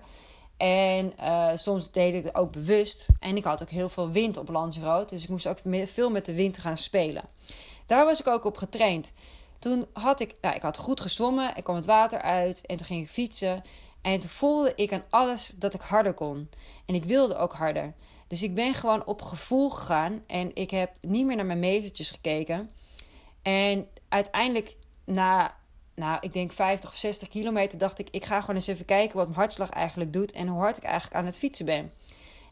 En 0.57 1.13
uh, 1.19 1.49
soms 1.55 1.91
deed 1.91 2.13
ik 2.13 2.23
het 2.23 2.35
ook 2.35 2.51
bewust. 2.51 3.07
En 3.19 3.37
ik 3.37 3.43
had 3.43 3.61
ook 3.61 3.69
heel 3.69 3.89
veel 3.89 4.11
wind 4.11 4.37
op 4.37 4.49
Lanzarote. 4.49 5.13
Dus 5.13 5.23
ik 5.23 5.29
moest 5.29 5.47
ook 5.47 5.59
veel 5.83 6.09
met 6.09 6.25
de 6.25 6.33
wind 6.33 6.57
gaan 6.57 6.77
spelen. 6.77 7.23
Daar 7.85 8.05
was 8.05 8.19
ik 8.19 8.27
ook 8.27 8.45
op 8.45 8.57
getraind. 8.57 9.13
Toen 9.59 9.85
had 9.93 10.19
ik, 10.19 10.35
nou, 10.41 10.55
ik 10.55 10.61
had 10.61 10.77
goed 10.77 11.01
gezwommen. 11.01 11.55
Ik 11.55 11.63
kwam 11.63 11.75
het 11.75 11.85
water 11.85 12.21
uit. 12.21 12.65
En 12.65 12.77
toen 12.77 12.85
ging 12.85 13.03
ik 13.03 13.09
fietsen. 13.09 13.61
En 14.01 14.19
toen 14.19 14.29
voelde 14.29 14.71
ik 14.75 14.93
aan 14.93 15.03
alles 15.09 15.53
dat 15.57 15.73
ik 15.73 15.81
harder 15.81 16.13
kon. 16.13 16.49
En 16.85 16.95
ik 16.95 17.03
wilde 17.03 17.35
ook 17.35 17.53
harder. 17.53 17.93
Dus 18.27 18.43
ik 18.43 18.53
ben 18.55 18.73
gewoon 18.73 19.05
op 19.05 19.21
gevoel 19.21 19.69
gegaan. 19.69 20.23
En 20.27 20.55
ik 20.55 20.71
heb 20.71 20.91
niet 21.01 21.25
meer 21.25 21.35
naar 21.35 21.45
mijn 21.45 21.59
metertjes 21.59 22.11
gekeken. 22.11 22.69
En 23.41 23.87
uiteindelijk, 24.09 24.75
na 25.05 25.55
nou, 25.95 26.17
ik 26.21 26.33
denk 26.33 26.51
50 26.51 26.89
of 26.89 26.95
60 26.95 27.27
kilometer, 27.27 27.77
dacht 27.77 27.99
ik, 27.99 28.07
ik 28.11 28.25
ga 28.25 28.39
gewoon 28.39 28.55
eens 28.55 28.67
even 28.67 28.85
kijken 28.85 29.17
wat 29.17 29.25
mijn 29.25 29.39
hartslag 29.39 29.69
eigenlijk 29.69 30.13
doet 30.13 30.31
en 30.31 30.47
hoe 30.47 30.59
hard 30.59 30.77
ik 30.77 30.83
eigenlijk 30.83 31.15
aan 31.15 31.25
het 31.25 31.37
fietsen 31.37 31.65
ben. 31.65 31.91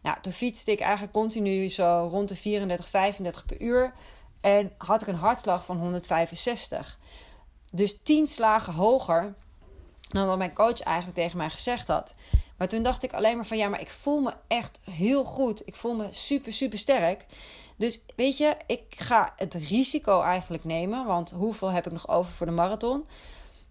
Nou, 0.02 0.18
toen 0.22 0.34
fietste 0.34 0.72
ik 0.72 0.80
eigenlijk 0.80 1.14
continu 1.14 1.70
zo 1.70 2.08
rond 2.12 2.30
de 2.30 2.36
34, 2.36 2.88
35 2.88 3.46
per 3.46 3.62
uur 3.62 3.94
en 4.46 4.72
had 4.78 5.02
ik 5.02 5.08
een 5.08 5.16
hartslag 5.16 5.66
van 5.66 5.78
165. 5.78 6.98
Dus 7.72 8.02
10 8.04 8.28
slagen 8.28 8.74
hoger 8.74 9.34
dan 10.10 10.28
wat 10.28 10.38
mijn 10.38 10.54
coach 10.54 10.80
eigenlijk 10.80 11.18
tegen 11.18 11.38
mij 11.38 11.50
gezegd 11.50 11.88
had. 11.88 12.16
Maar 12.58 12.68
toen 12.68 12.84
dacht 12.84 13.04
ik 13.04 13.14
alleen 13.14 13.36
maar 13.36 13.46
van 13.46 13.58
ja, 13.58 13.70
maar 13.70 13.82
ik 13.82 13.90
voel 13.90 14.22
me 14.22 14.34
echt 14.48 14.80
heel 14.84 15.24
goed. 15.24 15.68
Ik 15.68 15.75
voel 15.75 15.96
me 15.96 16.08
super, 16.10 16.54
super 16.54 16.78
sterk. 16.78 17.25
Dus 17.75 18.02
weet 18.16 18.38
je, 18.38 18.56
ik 18.66 18.84
ga 18.90 19.34
het 19.36 19.54
risico 19.54 20.22
eigenlijk 20.22 20.64
nemen. 20.64 21.06
Want 21.06 21.32
hoeveel 21.32 21.70
heb 21.70 21.86
ik 21.86 21.92
nog 21.92 22.08
over 22.08 22.32
voor 22.32 22.46
de 22.46 22.52
marathon? 22.52 23.06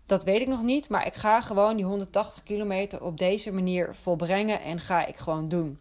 Dat 0.07 0.25
weet 0.25 0.40
ik 0.40 0.49
nog 0.49 0.62
niet. 0.62 0.88
Maar 0.88 1.07
ik 1.07 1.14
ga 1.14 1.40
gewoon 1.40 1.76
die 1.76 1.85
180 1.85 2.43
kilometer 2.43 3.02
op 3.02 3.19
deze 3.19 3.52
manier 3.52 3.95
volbrengen. 3.95 4.61
En 4.61 4.81
ga 4.81 5.07
ik 5.07 5.16
gewoon 5.16 5.49
doen. 5.49 5.78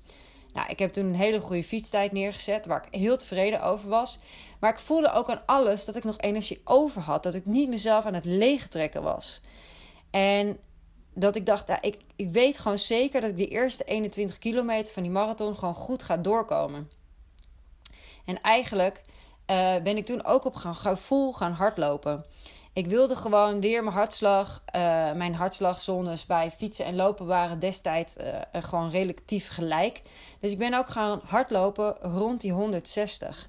Nou, 0.53 0.69
ik 0.69 0.79
heb 0.79 0.91
toen 0.91 1.05
een 1.05 1.15
hele 1.15 1.39
goede 1.39 1.63
fietstijd 1.63 2.12
neergezet. 2.12 2.65
Waar 2.65 2.86
ik 2.88 3.00
heel 3.00 3.17
tevreden 3.17 3.63
over 3.63 3.89
was. 3.89 4.19
Maar 4.60 4.72
ik 4.72 4.79
voelde 4.79 5.12
ook 5.12 5.29
aan 5.29 5.45
alles 5.45 5.86
dat 5.86 5.95
ik 5.95 6.03
nog 6.03 6.17
energie 6.17 6.62
over 6.63 7.01
had. 7.01 7.24
Dat 7.24 7.33
ik 7.33 7.45
niet 7.45 7.69
mezelf 7.69 8.05
aan 8.05 8.13
het 8.13 8.25
leegtrekken 8.25 9.03
was. 9.03 9.41
En 10.10 10.57
dat 11.13 11.36
ik 11.36 11.45
dacht, 11.45 11.67
ja, 11.67 11.81
ik, 11.81 11.98
ik 12.15 12.29
weet 12.29 12.60
gewoon 12.60 12.77
zeker 12.77 13.22
dat 13.22 13.29
ik 13.29 13.38
die 13.38 13.48
eerste 13.48 13.83
21 13.83 14.38
kilometer 14.38 14.93
van 14.93 15.03
die 15.03 15.12
marathon 15.12 15.55
gewoon 15.55 15.74
goed 15.74 16.03
ga 16.03 16.17
doorkomen. 16.17 16.89
En 18.25 18.41
eigenlijk 18.41 19.01
uh, 19.51 19.75
ben 19.83 19.98
ik 19.98 20.05
toen 20.05 20.25
ook 20.25 20.45
op 20.45 20.55
gaan, 20.55 20.75
gevoel 20.75 21.33
gaan 21.33 21.51
hardlopen. 21.51 22.25
Ik 22.73 22.87
wilde 22.87 23.15
gewoon 23.15 23.61
weer 23.61 23.83
mijn 23.83 23.95
hartslag. 23.95 24.63
Uh, 24.75 24.81
mijn 25.11 25.35
hartslagzones 25.35 26.25
bij 26.25 26.51
fietsen 26.51 26.85
en 26.85 26.95
lopen 26.95 27.25
waren 27.25 27.59
destijds 27.59 28.17
uh, 28.17 28.39
gewoon 28.51 28.89
relatief 28.89 29.49
gelijk. 29.49 30.01
Dus 30.39 30.51
ik 30.51 30.57
ben 30.57 30.73
ook 30.73 30.87
gaan 30.87 31.21
hardlopen 31.25 31.95
rond 32.01 32.41
die 32.41 32.51
160. 32.51 33.47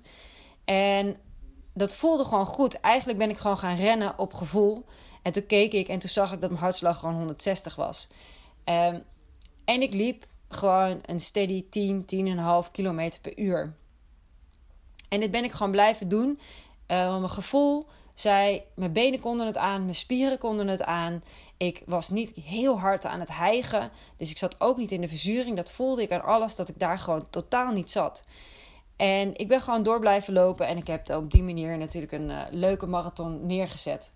En 0.64 1.16
dat 1.74 1.94
voelde 1.94 2.24
gewoon 2.24 2.46
goed. 2.46 2.80
Eigenlijk 2.80 3.18
ben 3.18 3.30
ik 3.30 3.38
gewoon 3.38 3.58
gaan 3.58 3.76
rennen 3.76 4.18
op 4.18 4.34
gevoel. 4.34 4.84
En 5.22 5.32
toen 5.32 5.46
keek 5.46 5.72
ik 5.72 5.88
en 5.88 5.98
toen 5.98 6.10
zag 6.10 6.32
ik 6.32 6.40
dat 6.40 6.50
mijn 6.50 6.62
hartslag 6.62 6.98
gewoon 6.98 7.14
160 7.14 7.74
was. 7.76 8.08
Um, 8.64 9.02
en 9.64 9.82
ik 9.82 9.94
liep 9.94 10.24
gewoon 10.48 11.00
een 11.06 11.20
steady 11.20 11.64
10, 11.70 12.04
10,5 12.66 12.70
kilometer 12.72 13.20
per 13.20 13.38
uur. 13.38 13.74
En 15.08 15.20
dit 15.20 15.30
ben 15.30 15.44
ik 15.44 15.52
gewoon 15.52 15.72
blijven 15.72 16.08
doen. 16.08 16.38
Uh, 16.88 17.18
mijn 17.18 17.30
gevoel 17.30 17.86
zei, 18.14 18.62
mijn 18.74 18.92
benen 18.92 19.20
konden 19.20 19.46
het 19.46 19.56
aan, 19.56 19.82
mijn 19.82 19.94
spieren 19.94 20.38
konden 20.38 20.68
het 20.68 20.82
aan. 20.82 21.22
Ik 21.56 21.82
was 21.86 22.10
niet 22.10 22.36
heel 22.36 22.78
hard 22.78 23.06
aan 23.06 23.20
het 23.20 23.36
hijgen. 23.36 23.90
Dus 24.16 24.30
ik 24.30 24.38
zat 24.38 24.60
ook 24.60 24.76
niet 24.76 24.90
in 24.92 25.00
de 25.00 25.08
verzuring. 25.08 25.56
Dat 25.56 25.72
voelde 25.72 26.02
ik 26.02 26.12
aan 26.12 26.24
alles, 26.24 26.56
dat 26.56 26.68
ik 26.68 26.78
daar 26.78 26.98
gewoon 26.98 27.30
totaal 27.30 27.72
niet 27.72 27.90
zat. 27.90 28.24
En 28.96 29.36
ik 29.36 29.48
ben 29.48 29.60
gewoon 29.60 29.82
door 29.82 30.00
blijven 30.00 30.32
lopen. 30.32 30.66
En 30.66 30.76
ik 30.76 30.86
heb 30.86 31.10
op 31.10 31.30
die 31.30 31.42
manier 31.42 31.78
natuurlijk 31.78 32.12
een 32.12 32.30
uh, 32.30 32.40
leuke 32.50 32.86
marathon 32.86 33.46
neergezet. 33.46 34.12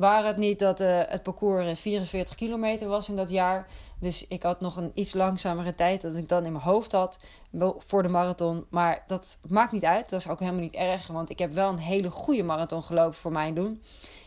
Waar 0.00 0.24
het 0.24 0.36
niet 0.36 0.58
dat 0.58 0.80
uh, 0.80 1.00
het 1.06 1.22
parcours 1.22 1.80
44 1.80 2.34
kilometer 2.34 2.88
was 2.88 3.08
in 3.08 3.16
dat 3.16 3.30
jaar. 3.30 3.66
Dus 3.98 4.26
ik 4.26 4.42
had 4.42 4.60
nog 4.60 4.76
een 4.76 4.90
iets 4.94 5.14
langzamere 5.14 5.74
tijd 5.74 6.00
dan 6.00 6.16
ik 6.16 6.28
dan 6.28 6.44
in 6.44 6.52
mijn 6.52 6.64
hoofd 6.64 6.92
had 6.92 7.24
voor 7.78 8.02
de 8.02 8.08
marathon. 8.08 8.66
Maar 8.70 9.04
dat 9.06 9.38
maakt 9.48 9.72
niet 9.72 9.84
uit. 9.84 10.10
Dat 10.10 10.20
is 10.20 10.28
ook 10.28 10.38
helemaal 10.38 10.60
niet 10.60 10.74
erg. 10.74 11.06
Want 11.06 11.30
ik 11.30 11.38
heb 11.38 11.52
wel 11.52 11.68
een 11.68 11.78
hele 11.78 12.10
goede 12.10 12.42
marathon 12.42 12.82
gelopen 12.82 13.18
voor 13.18 13.32
mijn 13.32 13.54
doen. 13.54 13.82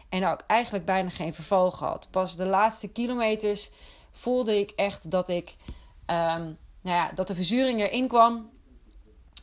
En 0.10 0.25
ook 0.25 0.42
eigenlijk 0.48 0.86
bijna 0.86 1.10
geen 1.10 1.34
verval 1.34 1.72
gehad. 1.72 2.08
Pas 2.12 2.36
de 2.36 2.46
laatste 2.46 2.88
kilometers 2.88 3.70
voelde 4.12 4.60
ik 4.60 4.72
echt 4.72 5.12
dat 5.12 5.30
ik. 5.30 5.56
Um, 6.08 6.58
nou 6.82 6.98
ja, 6.98 7.12
dat 7.15 7.27
de 7.27 7.36
verzuring 7.36 7.80
erin 7.80 8.08
kwam. 8.08 8.50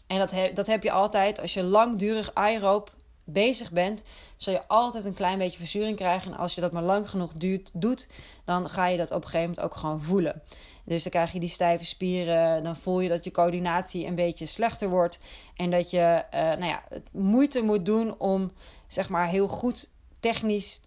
En 0.07 0.19
dat, 0.19 0.35
dat 0.55 0.67
heb 0.67 0.83
je 0.83 0.93
altijd 0.93 1.41
als 1.41 1.55
je 1.55 1.65
langdurig 1.65 2.35
aeroop 2.35 2.91
bezig 3.33 3.73
bent, 3.73 4.05
zul 4.37 4.53
je 4.53 4.67
altijd 4.67 5.05
een 5.05 5.15
klein 5.15 5.39
beetje 5.39 5.59
verzuring 5.59 5.97
krijgen. 5.97 6.33
En 6.33 6.39
als 6.39 6.55
je 6.55 6.61
dat 6.61 6.73
maar 6.73 6.83
lang 6.83 7.11
genoeg 7.11 7.33
duurt, 7.33 7.71
doet, 7.75 8.07
dan 8.45 8.69
ga 8.69 8.87
je 8.87 8.97
dat 8.97 9.11
op 9.11 9.23
een 9.23 9.29
gegeven 9.29 9.49
moment 9.49 9.65
ook 9.65 9.75
gewoon 9.75 10.03
voelen. 10.03 10.43
Dus 10.85 11.03
dan 11.03 11.13
krijg 11.13 11.33
je 11.33 11.41
die 11.41 11.49
stijve 11.49 11.85
spieren, 11.85 12.63
dan 12.63 12.77
voel 12.77 13.01
je 13.01 13.09
dat 13.09 13.25
je 13.25 13.31
coördinatie 13.31 14.07
een 14.07 14.15
beetje 14.15 14.47
slechter 14.47 14.89
wordt. 14.89 15.21
En 15.57 15.71
dat 15.71 15.91
je 15.91 16.25
uh, 16.35 16.41
nou 16.41 16.65
ja, 16.65 16.83
moeite 17.13 17.63
moet 17.63 17.87
doen 17.87 18.19
om 18.19 18.51
zeg 18.87 19.09
maar 19.09 19.29
heel 19.29 19.49
goed 19.49 19.89
technisch 20.21 20.81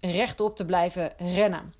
rechtop 0.00 0.56
te 0.56 0.64
blijven 0.64 1.12
rennen. 1.18 1.74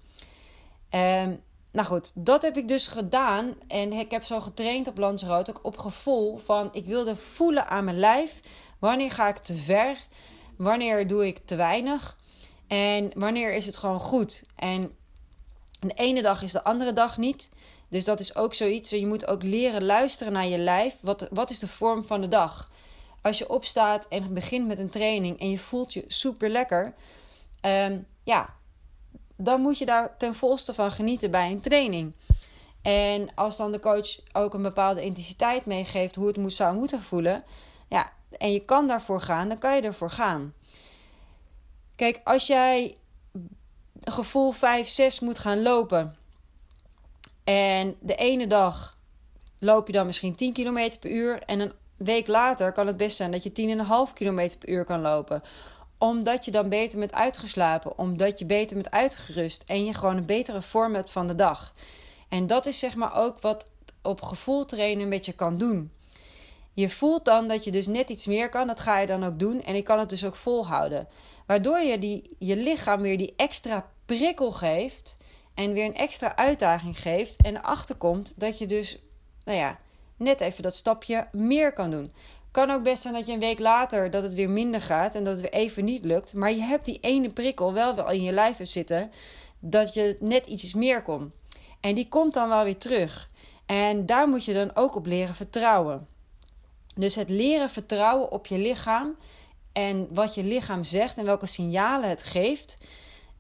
Um, 0.91 1.41
nou 1.79 1.91
goed, 1.91 2.13
dat 2.15 2.43
heb 2.43 2.57
ik 2.57 2.69
dus 2.69 2.87
gedaan. 2.87 3.55
En 3.69 3.93
ik 3.93 4.11
heb 4.11 4.23
zo 4.23 4.41
getraind 4.41 4.89
op 4.89 4.99
Lanzarote 4.99 5.51
ook 5.51 5.65
op 5.65 5.79
gevoel 5.79 6.37
van 6.37 6.69
ik 6.73 6.87
wilde 6.87 7.17
voelen 7.17 7.69
aan 7.69 7.85
mijn 7.85 7.99
lijf 7.99 8.41
Wanneer 8.79 9.11
ga 9.11 9.29
ik 9.29 9.37
te 9.37 9.57
ver? 9.57 9.97
Wanneer 10.57 11.07
doe 11.07 11.27
ik 11.27 11.39
te 11.45 11.57
weinig? 11.57 12.17
En 12.67 13.11
wanneer 13.15 13.53
is 13.53 13.67
het 13.67 13.77
gewoon 13.77 14.01
goed? 14.01 14.45
En 14.57 14.97
de 15.81 15.93
ene 15.95 16.23
dag 16.23 16.43
is 16.43 16.53
de 16.53 16.65
andere 16.65 16.93
dag 16.93 17.19
niet. 17.19 17.51
Dus 17.89 18.05
dat 18.05 18.21
is 18.21 18.37
ook 18.37 18.55
zoiets. 18.55 18.91
Je 18.91 19.07
moet 19.07 19.27
ook 19.27 19.43
leren 19.43 19.85
luisteren 19.85 20.33
naar 20.33 20.47
je 20.47 20.59
lijf. 20.59 21.01
Wat, 21.01 21.29
wat 21.31 21.51
is 21.51 21.59
de 21.59 21.69
vorm 21.69 22.03
van 22.03 22.21
de 22.21 22.29
dag? 22.29 22.71
Als 23.23 23.39
je 23.39 23.49
opstaat 23.49 24.09
en 24.09 24.35
begint 24.35 24.67
met 24.67 24.79
een 24.79 24.91
training 24.91 25.41
en 25.41 25.51
je 25.51 25.59
voelt 25.59 25.93
je 25.93 26.05
super 26.07 26.49
lekker. 26.49 26.95
Um, 27.65 28.07
ja, 28.23 28.55
dan 29.41 29.61
moet 29.61 29.79
je 29.79 29.87
daar 29.87 30.17
ten 30.17 30.35
volste 30.35 30.75
van 30.75 30.91
genieten 30.91 31.31
bij 31.31 31.51
een 31.51 31.61
training. 31.61 32.15
En 32.83 33.35
als 33.35 33.57
dan 33.57 33.73
de 33.73 33.81
coach 33.81 34.19
ook 34.33 34.55
een 34.55 34.63
bepaalde 34.63 35.03
intensiteit 35.03 35.67
meegeeft 35.67 36.15
hoe 36.15 36.27
het 36.27 36.37
moet, 36.37 36.53
zou 36.53 36.77
moeten 36.77 37.03
voelen, 37.03 37.43
ja, 37.89 38.13
en 38.39 38.53
je 38.53 38.65
kan 38.65 38.87
daarvoor 38.87 39.21
gaan, 39.21 39.49
dan 39.49 39.59
kan 39.59 39.77
je 39.77 39.83
ervoor 39.83 40.11
gaan. 40.11 40.55
Kijk, 41.97 42.21
als 42.25 42.47
jij 42.47 42.97
gevoel 44.01 44.53
5, 44.53 44.87
6 44.87 45.21
moet 45.21 45.39
gaan 45.39 45.63
lopen. 45.63 46.17
En 47.45 47.97
de 48.01 48.15
ene 48.15 48.47
dag 48.47 48.95
loop 49.59 49.87
je 49.87 49.93
dan 49.93 50.07
misschien 50.07 50.35
10 50.35 50.53
km 50.53 50.91
per 51.01 51.11
uur. 51.11 51.43
En 51.43 51.61
een 51.61 51.73
week 51.97 52.27
later 52.27 52.73
kan 52.73 52.87
het 52.87 52.97
best 52.97 53.17
zijn 53.17 53.31
dat 53.31 53.43
je 53.43 53.51
10,5 54.09 54.13
km 54.15 54.59
per 54.59 54.69
uur 54.69 54.85
kan 54.85 55.01
lopen. 55.01 55.43
Omdat 55.99 56.45
je 56.45 56.51
dan 56.51 56.69
beter 56.69 56.99
bent 56.99 57.13
uitgeslapen. 57.13 57.99
Omdat 57.99 58.39
je 58.39 58.45
beter 58.45 58.77
bent 58.77 58.91
uitgerust. 58.91 59.63
En 59.67 59.85
je 59.85 59.95
gewoon 59.95 60.17
een 60.17 60.27
betere 60.27 60.63
vorm 60.63 60.95
hebt 60.95 61.13
van 61.13 61.27
de 61.27 61.35
dag. 61.35 61.73
En 62.29 62.47
dat 62.47 62.67
is 62.67 62.79
zeg 62.79 62.97
maar 62.97 63.15
ook 63.15 63.41
wat 63.41 63.71
op 64.03 64.21
gevoel 64.21 64.67
trainen 64.67 65.09
met 65.09 65.27
je 65.27 65.33
kan 65.33 65.59
doen. 65.59 65.93
Je 66.75 66.89
voelt 66.89 67.25
dan 67.25 67.49
dat 67.49 67.65
je 67.65 67.71
dus 67.71 67.87
net 67.87 68.11
iets 68.11 68.27
meer 68.27 68.49
kan. 68.49 68.67
Dat 68.67 68.81
ga 68.81 68.99
je 68.99 69.07
dan 69.07 69.25
ook 69.25 69.39
doen. 69.39 69.63
En 69.63 69.75
ik 69.75 69.85
kan 69.85 69.99
het 69.99 70.09
dus 70.09 70.25
ook 70.25 70.37
volhouden. 70.37 71.09
Waardoor 71.47 71.79
je 71.79 71.99
die, 71.99 72.37
je 72.39 72.57
lichaam 72.57 73.01
weer 73.01 73.19
die 73.19 73.35
extra 73.37 73.91
prikkel 74.07 74.53
geeft. 74.53 75.17
En 75.55 75.73
weer 75.73 75.85
een 75.85 75.95
extra 75.95 76.37
uitdaging 76.37 76.99
geeft. 77.01 77.43
En 77.43 77.57
erachter 77.57 77.97
komt 77.97 78.41
dat 78.41 78.59
je 78.59 78.67
dus, 78.67 78.99
nou 79.45 79.59
ja, 79.59 79.79
net 80.17 80.41
even 80.41 80.63
dat 80.63 80.75
stapje 80.75 81.27
meer 81.33 81.73
kan 81.73 81.91
doen. 81.91 82.11
Kan 82.59 82.71
ook 82.71 82.83
best 82.83 83.03
zijn 83.03 83.15
dat 83.15 83.27
je 83.27 83.33
een 83.33 83.39
week 83.39 83.59
later 83.59 84.11
dat 84.11 84.23
het 84.23 84.35
weer 84.35 84.51
minder 84.51 84.81
gaat. 84.81 85.15
En 85.15 85.25
dat 85.25 85.33
het 85.33 85.43
weer 85.43 85.61
even 85.61 85.85
niet 85.85 86.05
lukt. 86.05 86.35
Maar 86.35 86.53
je 86.53 86.61
hebt 86.61 86.85
die 86.85 86.99
ene 87.01 87.33
prikkel 87.33 87.73
wel 87.73 87.95
wel 87.95 88.11
in 88.11 88.23
je 88.23 88.33
lijf 88.33 88.59
zitten. 88.63 89.11
Dat 89.59 89.95
je 89.95 90.17
net 90.21 90.47
iets 90.47 90.75
meer 90.75 91.03
kon. 91.03 91.33
En 91.81 91.95
die 91.95 92.09
komt 92.09 92.35
dan 92.35 92.49
wel 92.49 92.65
weer 92.65 92.77
terug. 92.77 93.29
En 93.67 94.07
daar 94.07 94.29
moet 94.29 94.45
je 94.45 94.53
dan 94.53 94.77
ook 94.77 94.95
op 94.95 95.07
leren 95.07 95.35
vertrouwen. 95.35 96.09
Dus 96.97 97.15
het 97.15 97.31
leren 97.31 97.71
vertrouwen 97.71 98.31
op 98.31 98.47
je 98.47 98.59
lichaam 98.59 99.17
en 99.73 100.09
wat 100.15 100.35
je 100.35 100.45
lichaam 100.45 100.85
zegt 100.85 101.19
en 101.19 101.25
welke 101.25 101.47
signalen 101.47 102.09
het 102.09 102.23
geeft, 102.23 102.79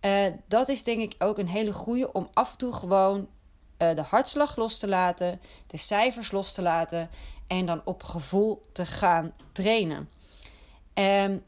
uh, 0.01 0.27
dat 0.49 0.69
is 0.69 0.83
denk 0.83 1.01
ik 1.01 1.15
ook 1.19 1.39
een 1.39 1.49
hele 1.49 1.73
goede 1.73 2.13
om 2.13 2.29
af 2.33 2.51
en 2.51 2.59
toe 2.59 2.73
gewoon 2.73 3.19
uh, 3.19 3.95
de 3.95 4.03
hartslag 4.03 4.57
los 4.57 4.79
te 4.79 4.89
laten, 4.89 5.41
de 5.67 5.77
cijfers 5.77 6.31
los 6.31 6.53
te 6.53 6.63
laten 6.63 7.11
en 7.49 7.67
dan 7.67 7.81
op 7.85 8.03
gevoel 8.03 8.63
te 8.73 8.87
gaan 8.87 9.33
trainen. 9.53 10.09
Um, 10.95 11.43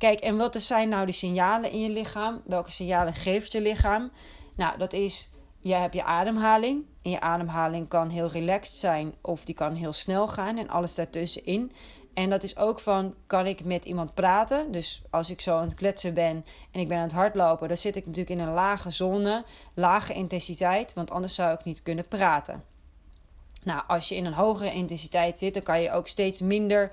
Kijk, 0.00 0.20
en 0.20 0.36
wat 0.36 0.62
zijn 0.62 0.88
nou 0.88 1.04
die 1.04 1.14
signalen 1.14 1.70
in 1.70 1.80
je 1.80 1.90
lichaam? 1.90 2.42
Welke 2.44 2.70
signalen 2.70 3.12
geeft 3.12 3.52
je 3.52 3.60
lichaam? 3.60 4.10
Nou, 4.56 4.78
dat 4.78 4.92
is, 4.92 5.28
je 5.60 5.74
hebt 5.74 5.94
je 5.94 6.04
ademhaling. 6.04 6.84
En 7.02 7.10
je 7.10 7.20
ademhaling 7.20 7.88
kan 7.88 8.08
heel 8.08 8.30
relaxed 8.30 8.76
zijn 8.76 9.14
of 9.20 9.44
die 9.44 9.54
kan 9.54 9.74
heel 9.74 9.92
snel 9.92 10.28
gaan 10.28 10.58
en 10.58 10.68
alles 10.68 10.94
daartussenin. 10.94 11.72
En 12.14 12.30
dat 12.30 12.42
is 12.42 12.56
ook 12.56 12.80
van, 12.80 13.14
kan 13.26 13.46
ik 13.46 13.64
met 13.64 13.84
iemand 13.84 14.14
praten? 14.14 14.72
Dus 14.72 15.02
als 15.10 15.30
ik 15.30 15.40
zo 15.40 15.56
aan 15.56 15.64
het 15.64 15.74
kletsen 15.74 16.14
ben 16.14 16.44
en 16.72 16.80
ik 16.80 16.88
ben 16.88 16.96
aan 16.96 17.02
het 17.02 17.12
hardlopen, 17.12 17.68
dan 17.68 17.76
zit 17.76 17.96
ik 17.96 18.06
natuurlijk 18.06 18.40
in 18.40 18.46
een 18.46 18.54
lage 18.54 18.90
zone, 18.90 19.44
lage 19.74 20.12
intensiteit, 20.12 20.94
want 20.94 21.10
anders 21.10 21.34
zou 21.34 21.52
ik 21.52 21.64
niet 21.64 21.82
kunnen 21.82 22.08
praten. 22.08 22.69
Nou, 23.62 23.82
als 23.86 24.08
je 24.08 24.14
in 24.14 24.24
een 24.24 24.32
hogere 24.32 24.72
intensiteit 24.72 25.38
zit, 25.38 25.54
dan 25.54 25.62
kan 25.62 25.80
je 25.80 25.90
ook 25.90 26.08
steeds 26.08 26.40
minder. 26.40 26.92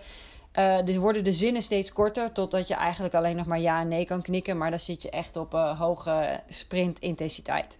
Uh, 0.59 0.83
dus 0.83 0.97
worden 0.97 1.23
de 1.23 1.31
zinnen 1.31 1.61
steeds 1.61 1.93
korter, 1.93 2.31
totdat 2.31 2.67
je 2.67 2.73
eigenlijk 2.73 3.13
alleen 3.15 3.35
nog 3.35 3.45
maar 3.45 3.59
ja 3.59 3.79
en 3.79 3.87
nee 3.87 4.05
kan 4.05 4.21
knikken. 4.21 4.57
Maar 4.57 4.69
dan 4.69 4.79
zit 4.79 5.01
je 5.01 5.09
echt 5.09 5.37
op 5.37 5.53
uh, 5.53 5.79
hoge 5.79 6.41
sprintintensiteit. 6.47 7.77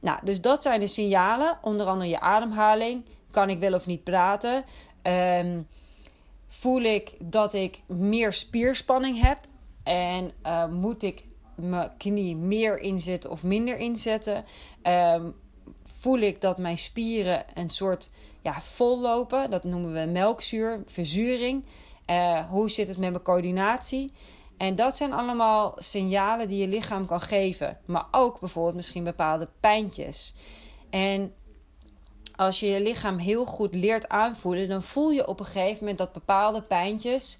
Nou, 0.00 0.18
dus 0.24 0.40
dat 0.40 0.62
zijn 0.62 0.80
de 0.80 0.86
signalen. 0.86 1.58
Onder 1.62 1.86
andere 1.86 2.10
je 2.10 2.20
ademhaling. 2.20 3.04
Kan 3.30 3.50
ik 3.50 3.58
wel 3.58 3.74
of 3.74 3.86
niet 3.86 4.04
praten? 4.04 4.64
Um, 5.02 5.66
voel 6.46 6.80
ik 6.80 7.14
dat 7.18 7.52
ik 7.52 7.82
meer 7.86 8.32
spierspanning 8.32 9.20
heb? 9.20 9.38
En 9.82 10.32
uh, 10.46 10.66
moet 10.66 11.02
ik 11.02 11.22
mijn 11.54 11.96
knie 11.96 12.36
meer 12.36 12.78
inzetten 12.78 13.30
of 13.30 13.42
minder 13.42 13.76
inzetten? 13.76 14.44
Um, 14.82 15.34
voel 15.92 16.18
ik 16.18 16.40
dat 16.40 16.58
mijn 16.58 16.78
spieren 16.78 17.44
een 17.54 17.70
soort 17.70 18.10
ja, 18.40 18.60
vollopen. 18.60 19.50
Dat 19.50 19.64
noemen 19.64 19.92
we 19.92 20.12
melkzuur, 20.12 20.82
verzuring. 20.86 21.66
Uh, 22.06 22.50
hoe 22.50 22.70
zit 22.70 22.88
het 22.88 22.98
met 22.98 23.10
mijn 23.10 23.22
coördinatie? 23.22 24.12
En 24.56 24.74
dat 24.74 24.96
zijn 24.96 25.12
allemaal 25.12 25.72
signalen 25.76 26.48
die 26.48 26.58
je 26.58 26.68
lichaam 26.68 27.06
kan 27.06 27.20
geven. 27.20 27.78
Maar 27.86 28.06
ook 28.10 28.40
bijvoorbeeld 28.40 28.74
misschien 28.74 29.04
bepaalde 29.04 29.48
pijntjes. 29.60 30.34
En 30.90 31.34
als 32.36 32.60
je 32.60 32.66
je 32.66 32.80
lichaam 32.80 33.18
heel 33.18 33.44
goed 33.44 33.74
leert 33.74 34.08
aanvoelen, 34.08 34.68
dan 34.68 34.82
voel 34.82 35.10
je 35.10 35.26
op 35.26 35.40
een 35.40 35.46
gegeven 35.46 35.78
moment 35.78 35.98
dat 35.98 36.12
bepaalde 36.12 36.62
pijntjes 36.62 37.38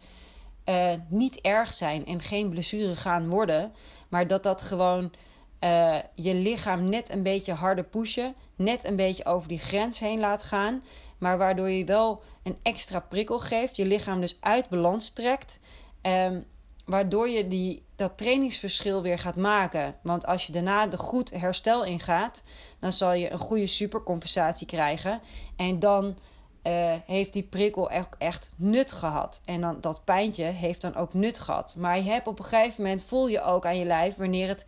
uh, 0.64 0.92
niet 1.08 1.40
erg 1.40 1.72
zijn 1.72 2.06
en 2.06 2.20
geen 2.20 2.48
blessure 2.48 2.96
gaan 2.96 3.28
worden. 3.28 3.72
Maar 4.08 4.26
dat 4.26 4.42
dat 4.42 4.62
gewoon 4.62 5.12
uh, 5.60 5.98
je 6.14 6.34
lichaam 6.34 6.88
net 6.88 7.10
een 7.10 7.22
beetje 7.22 7.52
harder 7.52 7.84
pushen, 7.84 8.34
net 8.56 8.84
een 8.84 8.96
beetje 8.96 9.24
over 9.24 9.48
die 9.48 9.58
grens 9.58 10.00
heen 10.00 10.20
laat 10.20 10.42
gaan, 10.42 10.82
maar 11.18 11.38
waardoor 11.38 11.70
je 11.70 11.84
wel 11.84 12.22
een 12.42 12.58
extra 12.62 13.00
prikkel 13.00 13.38
geeft, 13.38 13.76
je 13.76 13.86
lichaam 13.86 14.20
dus 14.20 14.36
uit 14.40 14.68
balans 14.68 15.10
trekt, 15.10 15.60
um, 16.02 16.44
waardoor 16.84 17.28
je 17.28 17.48
die, 17.48 17.82
dat 17.96 18.18
trainingsverschil 18.18 19.02
weer 19.02 19.18
gaat 19.18 19.36
maken. 19.36 19.94
Want 20.02 20.26
als 20.26 20.46
je 20.46 20.52
daarna 20.52 20.86
de 20.86 20.96
goed 20.96 21.30
herstel 21.30 21.84
ingaat, 21.84 22.42
dan 22.78 22.92
zal 22.92 23.12
je 23.12 23.32
een 23.32 23.38
goede 23.38 23.66
supercompensatie 23.66 24.66
krijgen 24.66 25.20
en 25.56 25.78
dan 25.78 26.16
uh, 26.62 26.94
heeft 27.06 27.32
die 27.32 27.42
prikkel 27.42 27.90
echt, 27.90 28.16
echt 28.18 28.50
nut 28.56 28.92
gehad. 28.92 29.42
En 29.44 29.60
dan, 29.60 29.80
dat 29.80 30.04
pijntje 30.04 30.44
heeft 30.44 30.80
dan 30.80 30.94
ook 30.94 31.14
nut 31.14 31.38
gehad. 31.38 31.76
Maar 31.78 31.96
je 31.96 32.10
hebt 32.10 32.26
op 32.26 32.38
een 32.38 32.44
gegeven 32.44 32.82
moment 32.82 33.04
voel 33.04 33.28
je 33.28 33.42
ook 33.42 33.66
aan 33.66 33.78
je 33.78 33.84
lijf 33.84 34.16
wanneer 34.16 34.48
het 34.48 34.66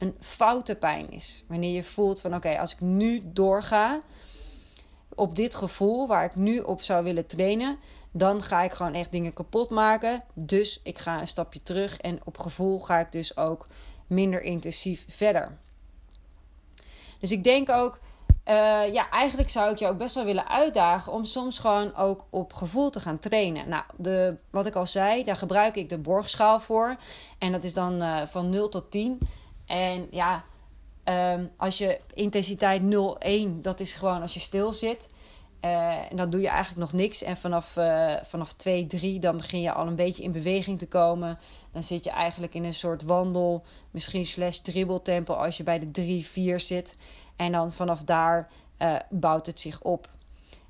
een 0.00 0.14
foute 0.18 0.74
pijn 0.74 1.10
is. 1.10 1.44
Wanneer 1.48 1.74
je 1.74 1.82
voelt 1.82 2.20
van 2.20 2.34
oké, 2.34 2.58
als 2.58 2.72
ik 2.72 2.80
nu 2.80 3.20
doorga 3.24 4.00
op 5.14 5.36
dit 5.36 5.54
gevoel 5.54 6.06
waar 6.06 6.24
ik 6.24 6.34
nu 6.34 6.58
op 6.58 6.82
zou 6.82 7.04
willen 7.04 7.26
trainen, 7.26 7.78
dan 8.10 8.42
ga 8.42 8.62
ik 8.62 8.72
gewoon 8.72 8.94
echt 8.94 9.12
dingen 9.12 9.32
kapot 9.32 9.70
maken. 9.70 10.24
Dus 10.34 10.80
ik 10.82 10.98
ga 10.98 11.20
een 11.20 11.26
stapje 11.26 11.62
terug 11.62 11.96
en 11.96 12.20
op 12.24 12.38
gevoel 12.38 12.78
ga 12.78 12.98
ik 12.98 13.12
dus 13.12 13.36
ook 13.36 13.66
minder 14.06 14.42
intensief 14.42 15.04
verder. 15.08 15.58
Dus 17.18 17.30
ik 17.30 17.44
denk 17.44 17.70
ook, 17.70 17.98
uh, 18.44 18.92
ja, 18.92 19.10
eigenlijk 19.10 19.48
zou 19.48 19.70
ik 19.70 19.78
je 19.78 19.86
ook 19.86 19.98
best 19.98 20.14
wel 20.14 20.24
willen 20.24 20.48
uitdagen 20.48 21.12
om 21.12 21.24
soms 21.24 21.58
gewoon 21.58 21.94
ook 21.94 22.24
op 22.30 22.52
gevoel 22.52 22.90
te 22.90 23.00
gaan 23.00 23.18
trainen. 23.18 23.68
Nou, 23.68 23.84
de, 23.96 24.36
wat 24.50 24.66
ik 24.66 24.74
al 24.74 24.86
zei, 24.86 25.24
daar 25.24 25.36
gebruik 25.36 25.76
ik 25.76 25.88
de 25.88 25.98
borgschaal 25.98 26.58
voor. 26.58 26.96
En 27.38 27.52
dat 27.52 27.64
is 27.64 27.74
dan 27.74 28.02
uh, 28.02 28.26
van 28.26 28.50
0 28.50 28.68
tot 28.68 28.90
10. 28.90 29.20
En 29.70 30.06
ja, 30.10 30.44
um, 31.04 31.50
als 31.56 31.78
je 31.78 32.00
intensiteit 32.14 32.82
0,1, 32.82 33.60
dat 33.62 33.80
is 33.80 33.92
gewoon 33.92 34.22
als 34.22 34.34
je 34.34 34.40
stil 34.40 34.72
zit. 34.72 35.10
Uh, 35.64 36.10
en 36.10 36.16
dan 36.16 36.30
doe 36.30 36.40
je 36.40 36.48
eigenlijk 36.48 36.80
nog 36.80 37.00
niks. 37.00 37.22
En 37.22 37.36
vanaf, 37.36 37.76
uh, 37.76 38.14
vanaf 38.22 38.52
2, 38.52 38.86
3, 38.86 39.18
dan 39.18 39.36
begin 39.36 39.60
je 39.60 39.72
al 39.72 39.86
een 39.86 39.96
beetje 39.96 40.22
in 40.22 40.32
beweging 40.32 40.78
te 40.78 40.88
komen. 40.88 41.38
Dan 41.72 41.82
zit 41.82 42.04
je 42.04 42.10
eigenlijk 42.10 42.54
in 42.54 42.64
een 42.64 42.74
soort 42.74 43.02
wandel, 43.02 43.62
misschien 43.90 44.26
slash 44.26 44.56
dribbeltempo 44.56 45.34
als 45.34 45.56
je 45.56 45.62
bij 45.62 45.78
de 45.78 45.90
3, 45.90 46.26
4 46.26 46.60
zit. 46.60 46.96
En 47.36 47.52
dan 47.52 47.72
vanaf 47.72 48.02
daar 48.02 48.48
uh, 48.78 48.96
bouwt 49.10 49.46
het 49.46 49.60
zich 49.60 49.82
op. 49.82 50.08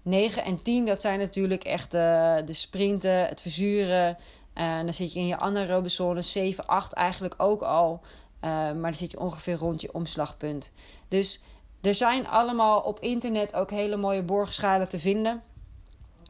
9 0.03 0.45
en 0.45 0.63
10, 0.63 0.85
dat 0.85 1.01
zijn 1.01 1.19
natuurlijk 1.19 1.65
echt 1.65 1.91
de 1.91 2.43
sprinten, 2.47 3.27
het 3.27 3.41
verzuren. 3.41 4.17
En 4.53 4.85
dan 4.85 4.95
zit 4.95 5.13
je 5.13 5.21
in 5.21 5.27
je 5.27 5.39
anaerobe 5.39 5.89
zone. 5.89 6.23
7, 6.23 6.67
8 6.67 6.93
eigenlijk 6.93 7.35
ook 7.37 7.63
al. 7.63 8.01
Uh, 8.44 8.50
maar 8.50 8.83
dan 8.83 8.94
zit 8.94 9.11
je 9.11 9.20
ongeveer 9.20 9.57
rond 9.57 9.81
je 9.81 9.92
omslagpunt. 9.92 10.72
Dus 11.09 11.40
er 11.81 11.94
zijn 11.94 12.29
allemaal 12.29 12.81
op 12.81 13.00
internet 13.00 13.55
ook 13.55 13.70
hele 13.70 13.96
mooie 13.96 14.22
borgschalen 14.22 14.88
te 14.88 14.98
vinden. 14.98 15.42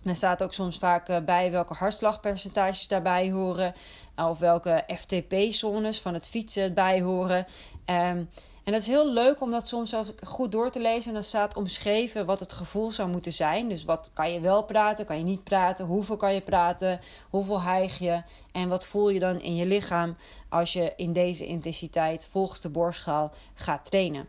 Er 0.04 0.16
staat 0.16 0.42
ook 0.42 0.52
soms 0.52 0.78
vaak 0.78 1.08
uh, 1.08 1.18
bij 1.18 1.50
welke 1.50 1.74
hartslagpercentages 1.74 2.88
daarbij 2.88 3.30
horen. 3.30 3.74
Uh, 4.18 4.28
of 4.28 4.38
welke 4.38 4.84
FTP-zones 4.96 6.00
van 6.00 6.14
het 6.14 6.28
fietsen 6.28 6.74
bij 6.74 7.02
horen. 7.02 7.46
Um, 7.86 8.28
en 8.64 8.72
dat 8.72 8.80
is 8.80 8.86
heel 8.86 9.12
leuk 9.12 9.40
om 9.40 9.50
dat 9.50 9.68
soms 9.68 9.94
goed 10.22 10.52
door 10.52 10.70
te 10.70 10.80
lezen. 10.80 11.08
En 11.08 11.14
dan 11.14 11.22
staat 11.22 11.56
omschreven 11.56 12.26
wat 12.26 12.40
het 12.40 12.52
gevoel 12.52 12.90
zou 12.90 13.08
moeten 13.08 13.32
zijn. 13.32 13.68
Dus 13.68 13.84
wat 13.84 14.10
kan 14.14 14.32
je 14.32 14.40
wel 14.40 14.62
praten, 14.62 15.04
kan 15.06 15.18
je 15.18 15.24
niet 15.24 15.44
praten, 15.44 15.86
hoeveel 15.86 16.16
kan 16.16 16.34
je 16.34 16.40
praten, 16.40 17.00
hoeveel 17.30 17.62
hijg 17.62 17.98
je 17.98 18.22
en 18.52 18.68
wat 18.68 18.86
voel 18.86 19.08
je 19.08 19.20
dan 19.20 19.40
in 19.40 19.56
je 19.56 19.66
lichaam 19.66 20.16
als 20.48 20.72
je 20.72 20.92
in 20.96 21.12
deze 21.12 21.46
intensiteit 21.46 22.28
volgens 22.32 22.60
de 22.60 22.68
borstschaal 22.68 23.32
gaat 23.54 23.84
trainen. 23.84 24.28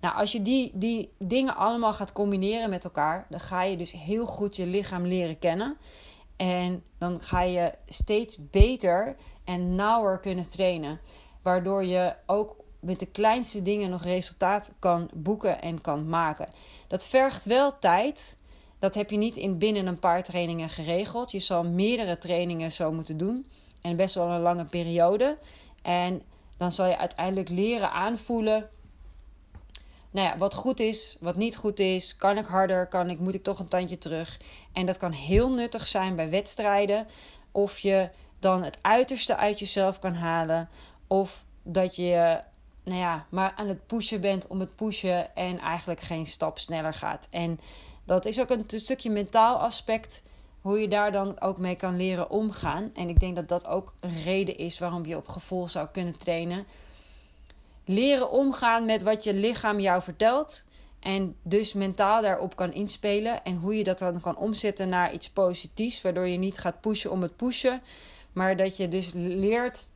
Nou, 0.00 0.14
als 0.14 0.32
je 0.32 0.42
die, 0.42 0.70
die 0.74 1.12
dingen 1.18 1.56
allemaal 1.56 1.92
gaat 1.92 2.12
combineren 2.12 2.70
met 2.70 2.84
elkaar, 2.84 3.26
dan 3.28 3.40
ga 3.40 3.62
je 3.62 3.76
dus 3.76 3.92
heel 3.92 4.26
goed 4.26 4.56
je 4.56 4.66
lichaam 4.66 5.06
leren 5.06 5.38
kennen. 5.38 5.76
En 6.36 6.82
dan 6.98 7.20
ga 7.20 7.42
je 7.42 7.72
steeds 7.86 8.50
beter 8.50 9.16
en 9.44 9.74
nauwer 9.74 10.18
kunnen 10.18 10.48
trainen. 10.48 11.00
Waardoor 11.42 11.84
je 11.84 12.14
ook 12.26 12.56
met 12.80 13.00
de 13.00 13.06
kleinste 13.06 13.62
dingen 13.62 13.90
nog 13.90 14.02
resultaat 14.02 14.72
kan 14.78 15.10
boeken 15.14 15.62
en 15.62 15.80
kan 15.80 16.08
maken. 16.08 16.52
Dat 16.88 17.06
vergt 17.06 17.44
wel 17.44 17.78
tijd. 17.78 18.36
Dat 18.78 18.94
heb 18.94 19.10
je 19.10 19.16
niet 19.16 19.36
in 19.36 19.58
binnen 19.58 19.86
een 19.86 19.98
paar 19.98 20.22
trainingen 20.22 20.68
geregeld. 20.68 21.32
Je 21.32 21.38
zal 21.38 21.62
meerdere 21.62 22.18
trainingen 22.18 22.72
zo 22.72 22.92
moeten 22.92 23.16
doen. 23.16 23.46
En 23.80 23.96
best 23.96 24.14
wel 24.14 24.28
een 24.28 24.40
lange 24.40 24.64
periode. 24.64 25.38
En 25.82 26.22
dan 26.56 26.72
zal 26.72 26.86
je 26.86 26.98
uiteindelijk 26.98 27.48
leren 27.48 27.92
aanvoelen. 27.92 28.68
Nou 30.10 30.28
ja, 30.28 30.36
wat 30.36 30.54
goed 30.54 30.80
is, 30.80 31.16
wat 31.20 31.36
niet 31.36 31.56
goed 31.56 31.78
is. 31.78 32.16
Kan 32.16 32.38
ik 32.38 32.44
harder? 32.44 32.86
Kan 32.86 33.10
ik, 33.10 33.18
moet 33.18 33.34
ik 33.34 33.42
toch 33.42 33.58
een 33.58 33.68
tandje 33.68 33.98
terug? 33.98 34.40
En 34.72 34.86
dat 34.86 34.96
kan 34.96 35.12
heel 35.12 35.50
nuttig 35.50 35.86
zijn 35.86 36.16
bij 36.16 36.30
wedstrijden. 36.30 37.06
Of 37.52 37.78
je 37.78 38.10
dan 38.38 38.62
het 38.62 38.78
uiterste 38.82 39.36
uit 39.36 39.58
jezelf 39.58 39.98
kan 39.98 40.14
halen. 40.14 40.68
Of 41.06 41.44
dat 41.62 41.96
je 41.96 42.42
nou 42.88 43.00
ja, 43.00 43.26
maar 43.30 43.52
aan 43.56 43.68
het 43.68 43.86
pushen 43.86 44.20
bent 44.20 44.46
om 44.46 44.60
het 44.60 44.76
pushen 44.76 45.34
en 45.34 45.58
eigenlijk 45.58 46.00
geen 46.00 46.26
stap 46.26 46.58
sneller 46.58 46.94
gaat. 46.94 47.28
En 47.30 47.60
dat 48.04 48.24
is 48.24 48.40
ook 48.40 48.50
een 48.50 48.64
stukje 48.66 49.10
mentaal 49.10 49.56
aspect, 49.56 50.22
hoe 50.60 50.80
je 50.80 50.88
daar 50.88 51.12
dan 51.12 51.40
ook 51.40 51.58
mee 51.58 51.76
kan 51.76 51.96
leren 51.96 52.30
omgaan. 52.30 52.90
En 52.94 53.08
ik 53.08 53.20
denk 53.20 53.36
dat 53.36 53.48
dat 53.48 53.66
ook 53.66 53.94
een 54.00 54.22
reden 54.22 54.56
is 54.56 54.78
waarom 54.78 55.06
je 55.06 55.16
op 55.16 55.28
gevoel 55.28 55.68
zou 55.68 55.88
kunnen 55.92 56.18
trainen. 56.18 56.66
Leren 57.88 58.30
omgaan 58.30 58.84
met 58.84 59.02
wat 59.02 59.24
je 59.24 59.34
lichaam 59.34 59.80
jou 59.80 60.02
vertelt. 60.02 60.66
En 61.00 61.36
dus 61.42 61.72
mentaal 61.72 62.22
daarop 62.22 62.56
kan 62.56 62.72
inspelen. 62.72 63.44
En 63.44 63.56
hoe 63.56 63.76
je 63.76 63.84
dat 63.84 63.98
dan 63.98 64.20
kan 64.20 64.36
omzetten 64.36 64.88
naar 64.88 65.12
iets 65.12 65.30
positiefs. 65.30 66.02
Waardoor 66.02 66.28
je 66.28 66.38
niet 66.38 66.58
gaat 66.58 66.80
pushen 66.80 67.10
om 67.10 67.22
het 67.22 67.36
pushen. 67.36 67.82
Maar 68.32 68.56
dat 68.56 68.76
je 68.76 68.88
dus 68.88 69.12
leert 69.14 69.90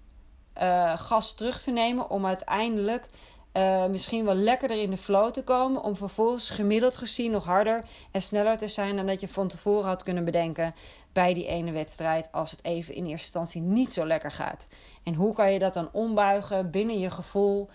uh, 0.62 0.98
gas 0.98 1.35
terug 1.35 1.61
te 1.62 1.70
nemen 1.70 2.11
om 2.11 2.26
uiteindelijk 2.26 3.07
uh, 3.53 3.87
misschien 3.87 4.25
wel 4.25 4.35
lekkerder 4.35 4.83
in 4.83 4.91
de 4.91 4.97
flow 4.97 5.31
te 5.31 5.45
komen. 5.45 5.83
Om 5.83 5.97
vervolgens 5.97 6.51
gemiddeld 6.51 6.97
gezien 6.97 7.31
nog 7.31 7.45
harder 7.45 7.85
en 8.11 8.23
sneller 8.23 8.59
te 8.59 8.69
zijn 8.69 8.97
dan 8.97 9.07
dat 9.07 9.21
je 9.21 9.29
van 9.29 9.49
tevoren 9.49 9.88
had 9.88 10.03
kunnen 10.03 10.25
bedenken 10.25 10.73
bij 11.12 11.35
die 11.35 11.47
ene 11.47 11.73
wedstrijd. 11.73 12.29
Als 12.33 12.51
het 12.51 12.65
even 12.65 12.95
in 12.95 13.07
eerste 13.07 13.12
instantie 13.38 13.61
niet 13.61 13.93
zo 13.93 14.07
lekker 14.07 14.31
gaat. 14.31 14.69
En 15.03 15.15
hoe 15.15 15.35
kan 15.35 15.53
je 15.53 15.59
dat 15.59 15.75
dan 15.75 15.88
ombuigen 15.93 16.71
binnen 16.71 16.99
je 16.99 17.11
gevoel 17.11 17.69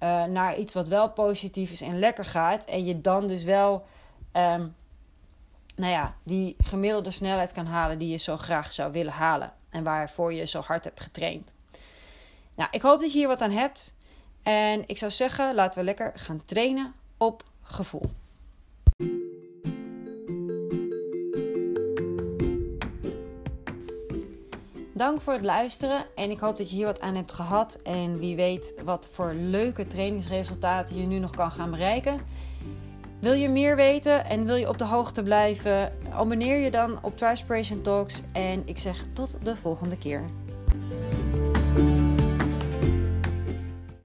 uh, 0.00 0.24
naar 0.24 0.56
iets 0.56 0.74
wat 0.74 0.88
wel 0.88 1.10
positief 1.10 1.70
is 1.70 1.80
en 1.80 1.98
lekker 1.98 2.24
gaat. 2.24 2.64
En 2.64 2.84
je 2.84 3.00
dan 3.00 3.26
dus 3.26 3.44
wel. 3.44 3.84
Um, 4.32 4.74
nou 5.76 5.92
ja, 5.92 6.16
die 6.22 6.56
gemiddelde 6.58 7.10
snelheid 7.10 7.52
kan 7.52 7.66
halen 7.66 7.98
die 7.98 8.08
je 8.08 8.16
zo 8.16 8.36
graag 8.36 8.72
zou 8.72 8.92
willen 8.92 9.12
halen. 9.12 9.52
En 9.70 9.84
waarvoor 9.84 10.32
je 10.32 10.46
zo 10.46 10.60
hard 10.60 10.84
hebt 10.84 11.00
getraind. 11.00 11.54
Nou, 12.56 12.68
ik 12.72 12.82
hoop 12.82 13.00
dat 13.00 13.12
je 13.12 13.18
hier 13.18 13.28
wat 13.28 13.40
aan 13.40 13.50
hebt. 13.50 13.96
En 14.42 14.82
ik 14.86 14.98
zou 14.98 15.10
zeggen, 15.10 15.54
laten 15.54 15.78
we 15.78 15.84
lekker 15.84 16.12
gaan 16.14 16.44
trainen 16.44 16.94
op 17.16 17.42
gevoel. 17.62 18.10
Dank 24.94 25.20
voor 25.20 25.32
het 25.32 25.44
luisteren 25.44 26.04
en 26.14 26.30
ik 26.30 26.38
hoop 26.38 26.56
dat 26.56 26.70
je 26.70 26.76
hier 26.76 26.86
wat 26.86 27.00
aan 27.00 27.14
hebt 27.14 27.32
gehad. 27.32 27.80
En 27.82 28.18
wie 28.18 28.36
weet 28.36 28.74
wat 28.84 29.08
voor 29.12 29.32
leuke 29.34 29.86
trainingsresultaten 29.86 30.96
je 30.96 31.06
nu 31.06 31.18
nog 31.18 31.34
kan 31.34 31.50
gaan 31.50 31.70
bereiken. 31.70 32.20
Wil 33.20 33.32
je 33.32 33.48
meer 33.48 33.76
weten 33.76 34.24
en 34.24 34.46
wil 34.46 34.54
je 34.54 34.68
op 34.68 34.78
de 34.78 34.84
hoogte 34.84 35.22
blijven? 35.22 35.92
Abonneer 36.10 36.58
je 36.58 36.70
dan 36.70 36.98
op 37.02 37.16
Trispiration 37.16 37.82
Talks 37.82 38.22
en 38.32 38.62
ik 38.64 38.78
zeg 38.78 39.04
tot 39.12 39.38
de 39.42 39.56
volgende 39.56 39.98
keer. 39.98 40.24